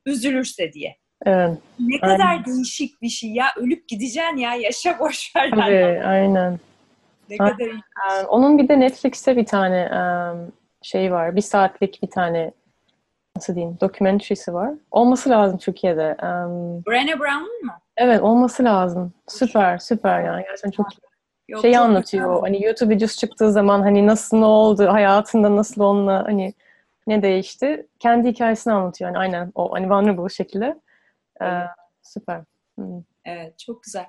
üzülürse 0.07 0.73
diye. 0.73 0.97
Evet. 1.25 1.59
Ne 1.79 1.99
aynen. 2.03 2.19
kadar 2.19 2.45
değişik 2.45 3.03
bir 3.03 3.09
şey 3.09 3.31
ya. 3.31 3.47
Ölüp 3.57 3.89
gideceksin 3.89 4.37
ya. 4.37 4.55
Yaşa 4.55 4.99
boş 4.99 5.37
ver. 5.37 5.51
Tabii, 5.51 6.03
aynen. 6.05 6.59
Ne 7.31 7.37
aynen. 7.41 7.57
kadar 7.57 7.67
iyi. 7.67 8.27
Onun 8.29 8.59
bir 8.59 8.69
de 8.69 8.81
Netflix'te 8.81 9.37
bir 9.37 9.47
tane 9.47 9.91
şey 10.83 11.13
var. 11.13 11.37
Bir 11.37 11.41
saatlik 11.41 12.03
bir 12.03 12.11
tane 12.11 12.53
nasıl 13.37 13.55
diyeyim 13.55 13.77
dokumentarisi 13.81 14.55
var. 14.55 14.71
Olması 14.91 15.31
lazım 15.31 15.59
Türkiye'de. 15.59 16.17
Um, 16.23 16.83
Brené 16.83 17.19
Brown'un 17.19 17.65
mu? 17.65 17.73
Evet 17.97 18.21
olması 18.23 18.65
lazım. 18.65 19.13
Süper 19.29 19.79
süper 19.79 20.25
yani 20.25 20.43
gerçekten 20.43 20.71
çok. 20.71 20.87
Yok, 21.49 21.63
şeyi 21.63 21.79
anlatıyor. 21.79 22.29
Güzel. 22.29 22.41
Hani 22.41 22.65
YouTube 22.65 22.95
videosu 22.95 23.17
çıktığı 23.17 23.53
zaman 23.53 23.83
hani 23.83 24.07
nasıl 24.07 24.37
ne 24.37 24.45
oldu, 24.45 24.87
hayatında 24.89 25.57
nasıl 25.57 25.81
onunla 25.83 26.25
hani 26.27 26.55
ne 27.07 27.23
değişti. 27.23 27.87
Kendi 27.99 28.29
hikayesini 28.29 28.73
anlatıyor. 28.73 29.11
Yani 29.11 29.19
aynen 29.19 29.53
o 29.55 29.75
hani 29.75 29.91
vulnerable 29.91 30.29
şekilde. 30.29 30.77
Ee, 31.43 31.47
süper. 32.03 32.45
Hmm. 32.75 33.03
Evet, 33.25 33.59
çok 33.59 33.83
güzel. 33.83 34.07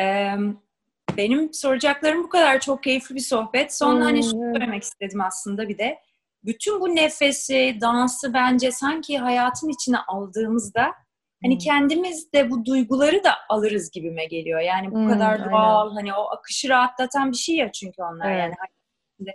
Ee, 0.00 0.34
benim 1.16 1.54
soracaklarım 1.54 2.24
bu 2.24 2.28
kadar. 2.28 2.60
Çok 2.60 2.82
keyifli 2.82 3.14
bir 3.14 3.20
sohbet. 3.20 3.74
Son 3.74 3.94
hmm. 3.96 4.02
hani 4.02 4.22
şunu 4.22 4.52
söylemek 4.54 4.82
istedim 4.82 5.20
aslında 5.20 5.68
bir 5.68 5.78
de. 5.78 5.98
Bütün 6.44 6.80
bu 6.80 6.96
nefesi, 6.96 7.78
dansı 7.80 8.34
bence 8.34 8.72
sanki 8.72 9.18
hayatın 9.18 9.68
içine 9.68 9.98
aldığımızda 9.98 10.92
hani 11.42 11.54
hmm. 11.54 11.58
kendimiz 11.58 12.32
de 12.32 12.50
bu 12.50 12.64
duyguları 12.64 13.24
da 13.24 13.32
alırız 13.48 13.90
gibime 13.90 14.24
geliyor. 14.24 14.60
Yani 14.60 14.90
bu 14.90 14.96
hmm, 14.96 15.08
kadar 15.08 15.50
doğal, 15.50 15.86
aynen. 15.86 15.94
hani 15.94 16.14
o 16.14 16.30
akışı 16.30 16.68
rahatlatan 16.68 17.32
bir 17.32 17.36
şey 17.36 17.56
ya 17.56 17.72
çünkü 17.72 18.02
onlar 18.02 18.30
evet. 18.30 18.54
yani. 19.20 19.34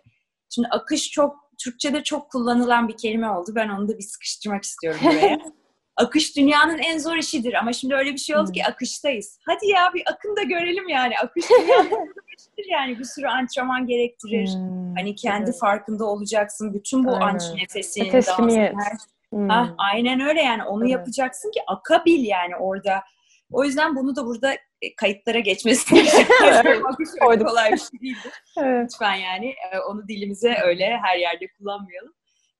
Şimdi 0.49 0.67
akış 0.67 1.11
çok 1.11 1.35
Türkçe'de 1.57 2.03
çok 2.03 2.31
kullanılan 2.31 2.87
bir 2.87 2.97
kelime 2.97 3.29
oldu. 3.29 3.51
Ben 3.55 3.69
onu 3.69 3.87
da 3.87 3.97
bir 3.97 4.03
sıkıştırmak 4.03 4.63
istiyorum 4.63 4.99
buraya. 5.03 5.39
akış 5.95 6.37
dünyanın 6.37 6.77
en 6.77 6.97
zor 6.97 7.15
işidir 7.15 7.53
ama 7.53 7.73
şimdi 7.73 7.95
öyle 7.95 8.13
bir 8.13 8.17
şey 8.17 8.37
oldu 8.37 8.51
ki 8.51 8.63
hmm. 8.63 8.71
akıştayız. 8.71 9.39
Hadi 9.45 9.67
ya 9.67 9.91
bir 9.93 10.03
akın 10.11 10.35
da 10.35 10.43
görelim 10.43 10.87
yani. 10.89 11.13
Akış 11.23 11.45
dünyanın 11.49 11.85
en 11.85 11.89
zor 11.89 12.23
işidir 12.37 12.71
yani. 12.71 12.99
Bir 12.99 13.03
sürü 13.03 13.27
antrenman 13.27 13.87
gerektirir. 13.87 14.47
Hmm. 14.47 14.95
Hani 14.95 15.15
kendi 15.15 15.49
evet. 15.49 15.59
farkında 15.59 16.05
olacaksın. 16.05 16.73
Bütün 16.73 17.05
bu 17.05 17.15
anç 17.15 17.43
nefesin, 17.55 18.13
dansın, 18.13 18.49
her 18.49 18.97
Hmm. 19.35 19.51
Ah, 19.51 19.73
aynen 19.77 20.19
öyle 20.19 20.41
yani 20.41 20.63
onu 20.63 20.83
evet. 20.83 20.93
yapacaksın 20.93 21.51
ki 21.51 21.59
akabil 21.67 22.25
yani 22.25 22.55
orada. 22.55 23.03
O 23.51 23.63
yüzden 23.63 23.95
bunu 23.95 24.15
da 24.15 24.25
burada 24.25 24.53
e, 24.81 24.95
kayıtlara 24.95 25.39
geçmesini 25.39 25.99
kolay 27.19 27.71
bir 27.71 27.77
şey 27.77 28.01
değildir. 28.01 28.31
Evet. 28.57 28.89
Lütfen 28.93 29.15
yani 29.15 29.47
e, 29.71 29.79
onu 29.79 30.07
dilimize 30.07 30.57
öyle 30.63 30.99
her 31.03 31.17
yerde 31.17 31.47
kullanmayalım. 31.57 32.13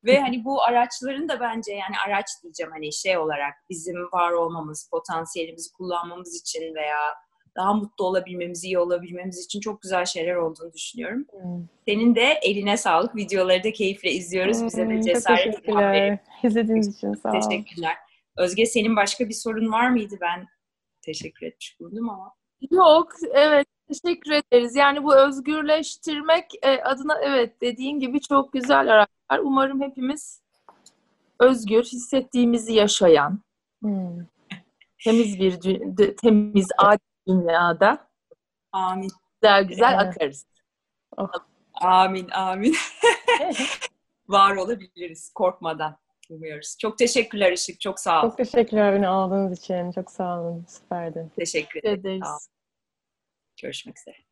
Ve 0.06 0.20
hani 0.20 0.46
bu 0.46 0.64
araçların 0.64 1.30
da 1.30 1.40
bence 1.40 1.72
yani 1.74 1.96
araç 2.08 2.26
diyeceğim 2.44 2.72
hani 2.72 2.94
şey 2.94 3.18
olarak 3.18 3.54
bizim 3.70 3.96
var 3.96 4.32
olmamız, 4.32 4.90
potansiyelimizi 4.92 5.74
kullanmamız 5.74 6.42
için 6.42 6.76
veya 6.76 7.00
daha 7.56 7.74
mutlu 7.74 8.06
olabilmemiz, 8.06 8.64
iyi 8.64 8.80
olabilmemiz 8.80 9.46
için 9.46 9.60
çok 9.60 9.82
güzel 9.82 10.06
şeyler 10.06 10.36
olduğunu 10.36 10.74
düşünüyorum. 10.74 11.26
Hmm. 11.32 11.68
Senin 11.88 12.16
de 12.16 12.40
eline 12.42 12.78
sağlık. 12.78 13.16
Videoları 13.16 13.64
da 13.64 13.74
keyifle 13.74 14.12
izliyoruz. 14.12 14.60
Hmm, 14.60 14.68
Bize 14.68 14.90
de 14.90 15.02
cesaret 15.02 15.68
ilham 15.68 16.20
İzlediğiniz 16.44 16.98
için 16.98 17.14
sağ 17.14 17.30
ol. 17.30 17.42
Teşekkürler. 17.42 17.96
Özge 18.38 18.66
senin 18.66 18.96
başka 18.96 19.30
bir 19.30 19.34
sorun 19.34 19.72
var 19.72 19.90
mıydı? 19.90 20.16
Ben 20.22 20.48
teşekkür 21.06 21.46
etmiş 21.46 21.80
bulundum 21.80 22.10
ama. 22.10 22.34
Yok, 22.72 23.08
evet. 23.34 23.68
Teşekkür 23.88 24.32
ederiz. 24.32 24.76
Yani 24.76 25.04
bu 25.04 25.16
özgürleştirmek 25.16 26.46
e, 26.62 26.82
adına 26.82 27.20
evet 27.22 27.62
dediğin 27.62 28.00
gibi 28.00 28.22
çok 28.22 28.54
güzel 28.54 28.80
araçlar. 28.94 29.40
Umarım 29.44 29.82
hepimiz 29.82 30.42
özgür, 31.40 31.84
hissettiğimizi 31.84 32.74
yaşayan, 32.74 33.40
hmm. 33.82 34.26
temiz 35.04 35.40
bir 35.40 35.60
temiz 36.16 36.68
adil 36.78 37.00
dünyada 37.28 38.08
amin. 38.72 39.12
Güzel 39.42 39.64
güzel 39.64 39.94
evet. 40.02 40.16
akarız. 40.16 40.46
Oh. 41.18 41.30
Amin, 41.74 42.30
amin. 42.30 42.76
Var 44.28 44.56
olabiliriz 44.56 45.32
korkmadan. 45.34 45.98
Umuyoruz. 46.30 46.78
Çok 46.80 46.98
teşekkürler 46.98 47.52
Işık. 47.52 47.82
Çok 47.82 48.00
sağ 48.00 48.20
ol. 48.20 48.30
Çok 48.30 48.38
teşekkürler 48.38 48.94
beni 48.94 49.08
aldığınız 49.08 49.60
için. 49.60 49.92
Çok 49.92 50.12
sağ 50.12 50.42
olun. 50.42 50.66
Süperdi. 50.68 51.30
Teşekkür 51.36 51.84
ederim. 51.84 52.22
Görüşmek 53.62 54.00
üzere. 54.00 54.25